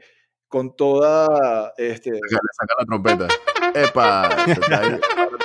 [0.48, 1.74] con toda...
[1.76, 3.28] Este, saca, la trompeta.
[3.74, 4.28] ¡Epa!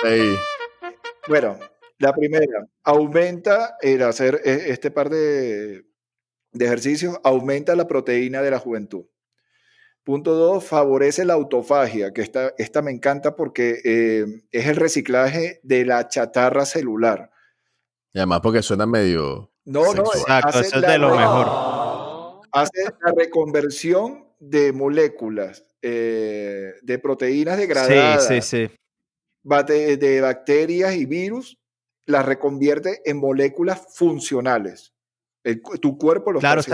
[0.04, 0.36] ahí.
[1.28, 1.58] Bueno,
[1.98, 5.84] la primera, aumenta el hacer e, este par de,
[6.58, 9.04] ejercicios, aumenta la proteína de la juventud.
[10.02, 15.60] Punto dos, favorece la autofagia, que esta, esta me encanta porque eh, es el reciclaje
[15.62, 17.30] de la chatarra celular.
[18.14, 19.52] Y además porque suena medio...
[19.66, 22.40] No, no, Exacto, eso es de lo mejor.
[22.50, 28.26] Hace la reconversión de moléculas, eh, de proteínas degradadas.
[28.26, 28.79] Sí, sí, sí
[29.42, 31.58] de bacterias y virus,
[32.06, 34.92] las reconvierte en moléculas funcionales.
[35.80, 36.64] tu cuerpo lo Claro, o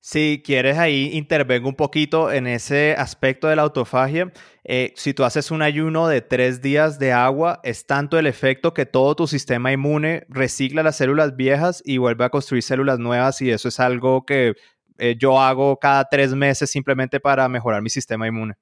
[0.00, 4.30] si, quieres ahí intervengo un poquito en ese aspecto de la autofagia.
[4.62, 8.74] Eh, si tú haces un ayuno de tres días de agua, es tanto el efecto
[8.74, 13.40] que todo tu sistema inmune recicla las células viejas y vuelve a construir células nuevas
[13.40, 14.52] y eso es algo que
[14.98, 18.54] eh, yo hago cada tres meses simplemente para mejorar mi sistema inmune.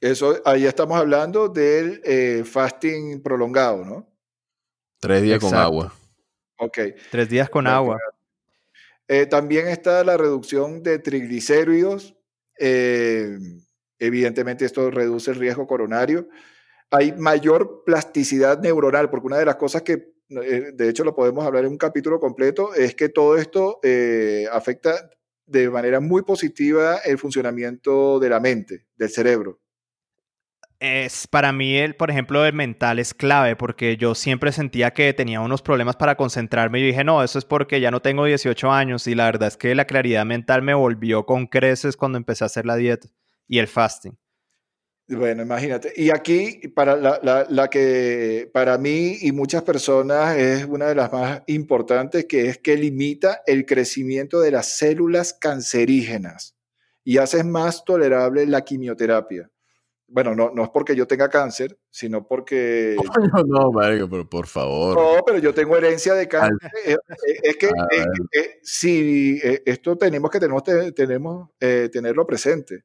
[0.00, 4.06] Eso, ahí estamos hablando del eh, fasting prolongado, ¿no?
[5.00, 5.94] Tres días con agua.
[6.58, 6.78] Ok.
[7.10, 7.98] Tres días con agua.
[9.08, 12.14] Eh, también está la reducción de triglicéridos.
[12.58, 13.38] Eh,
[13.98, 16.28] evidentemente esto reduce el riesgo coronario.
[16.90, 21.64] Hay mayor plasticidad neuronal, porque una de las cosas que, de hecho lo podemos hablar
[21.64, 23.80] en un capítulo completo, es que todo esto
[24.52, 25.10] afecta
[25.46, 29.60] de manera muy positiva el funcionamiento de la mente, del cerebro
[30.80, 35.12] es para mí, el, por ejemplo, el mental es clave porque yo siempre sentía que
[35.14, 38.70] tenía unos problemas para concentrarme y dije, no, eso es porque ya no tengo 18
[38.70, 42.44] años y la verdad es que la claridad mental me volvió con creces cuando empecé
[42.44, 43.08] a hacer la dieta
[43.48, 44.18] y el fasting.
[45.08, 45.92] Bueno, imagínate.
[45.94, 51.12] Y aquí, para la, la, que para mí y muchas personas es una de las
[51.12, 56.56] más importantes, que es que limita el crecimiento de las células cancerígenas
[57.04, 59.48] y hace más tolerable la quimioterapia
[60.08, 62.96] bueno, no, no es porque yo tenga cáncer, sino porque...
[63.36, 64.96] No, no, Mario, pero por favor.
[64.96, 66.70] No, pero yo tengo herencia de cáncer.
[66.84, 67.70] Eh, eh, es, que,
[68.62, 70.62] si eh, esto tenemos que tenemos,
[70.94, 72.84] tenemos tenerlo presente.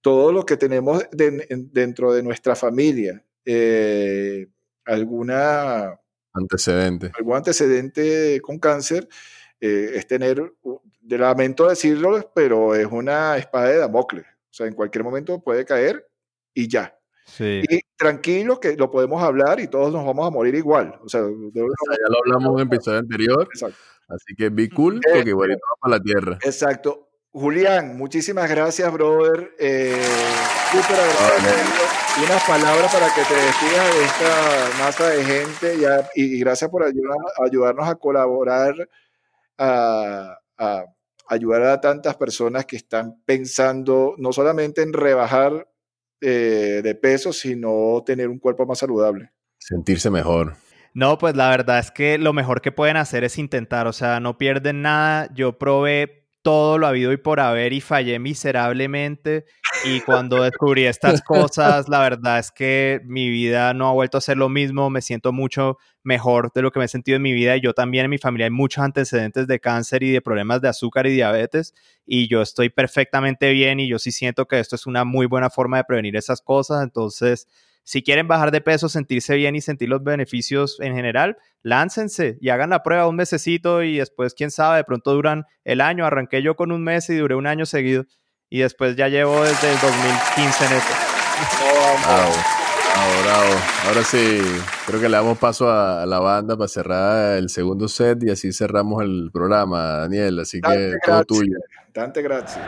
[0.00, 3.24] Todo lo que tenemos dentro de nuestra familia,
[4.84, 5.98] alguna...
[6.32, 7.12] Antecedente.
[7.16, 9.08] Algún antecedente con cáncer,
[9.60, 10.52] es tener,
[11.00, 14.24] de lamento decirlo, pero es una espada de Damocles.
[14.26, 16.06] O sea, en cualquier momento puede caer
[16.54, 16.96] y ya.
[17.38, 20.98] Y tranquilo que lo podemos hablar y todos nos vamos a morir igual.
[21.02, 23.48] O sea, ya lo hablamos en el episodio anterior.
[24.08, 26.38] Así que be cool porque bueno, vamos para la tierra.
[26.42, 27.08] Exacto.
[27.32, 29.50] Julián, muchísimas gracias, brother.
[29.58, 30.00] Eh,
[30.70, 32.24] súper agradecido.
[32.24, 36.84] Unas palabras para que te despidas de esta masa de gente ya, y, gracias por
[36.84, 38.88] ayudar, ayudarnos a colaborar,
[39.58, 40.84] a, a
[41.26, 45.66] ayudar a tantas personas que están pensando no solamente en rebajar
[46.26, 49.30] eh, de peso, sino tener un cuerpo más saludable.
[49.58, 50.54] Sentirse mejor.
[50.94, 54.20] No, pues la verdad es que lo mejor que pueden hacer es intentar, o sea,
[54.20, 55.28] no pierden nada.
[55.34, 59.46] Yo probé todo lo habido y por haber y fallé miserablemente.
[59.86, 64.20] Y cuando descubrí estas cosas, la verdad es que mi vida no ha vuelto a
[64.20, 64.90] ser lo mismo.
[64.90, 67.56] Me siento mucho mejor de lo que me he sentido en mi vida.
[67.56, 70.68] Y yo también en mi familia hay muchos antecedentes de cáncer y de problemas de
[70.68, 71.72] azúcar y diabetes.
[72.04, 75.48] Y yo estoy perfectamente bien y yo sí siento que esto es una muy buena
[75.48, 76.82] forma de prevenir esas cosas.
[76.82, 77.48] Entonces,
[77.84, 82.48] si quieren bajar de peso, sentirse bien y sentir los beneficios en general, láncense y
[82.48, 86.06] hagan la prueba un mesecito y después, quién sabe, de pronto duran el año.
[86.06, 88.04] Arranqué yo con un mes y duré un año seguido
[88.48, 90.94] y después ya llevo desde el 2015 en esto.
[92.96, 94.40] Ahora, ahora sí,
[94.86, 98.52] creo que le damos paso a, la banda para cerrar el segundo set y así
[98.52, 100.38] cerramos el programa, Daniel.
[100.38, 101.58] Así que todo tuyo.
[101.92, 102.64] Dante, gracias.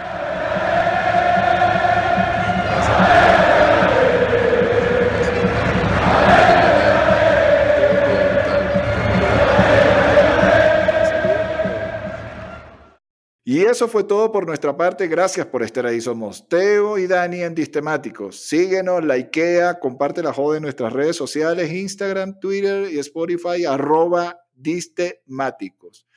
[13.49, 15.07] Y eso fue todo por nuestra parte.
[15.07, 16.01] Gracias por estar ahí.
[16.01, 18.41] Somos Teo y Dani en Distemáticos.
[18.41, 26.09] Síguenos, likea, comparte la joda en nuestras redes sociales, Instagram, Twitter y Spotify, arroba Distemáticos.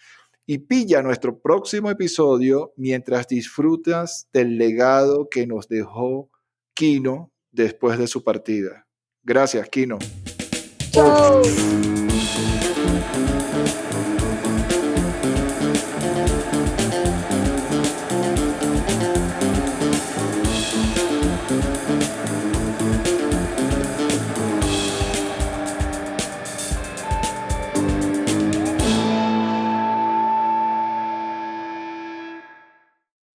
[0.47, 6.31] Y pilla nuestro próximo episodio mientras disfrutas del legado que nos dejó
[6.73, 8.87] Kino después de su partida.
[9.21, 9.99] Gracias, Kino.
[10.89, 11.43] Chao.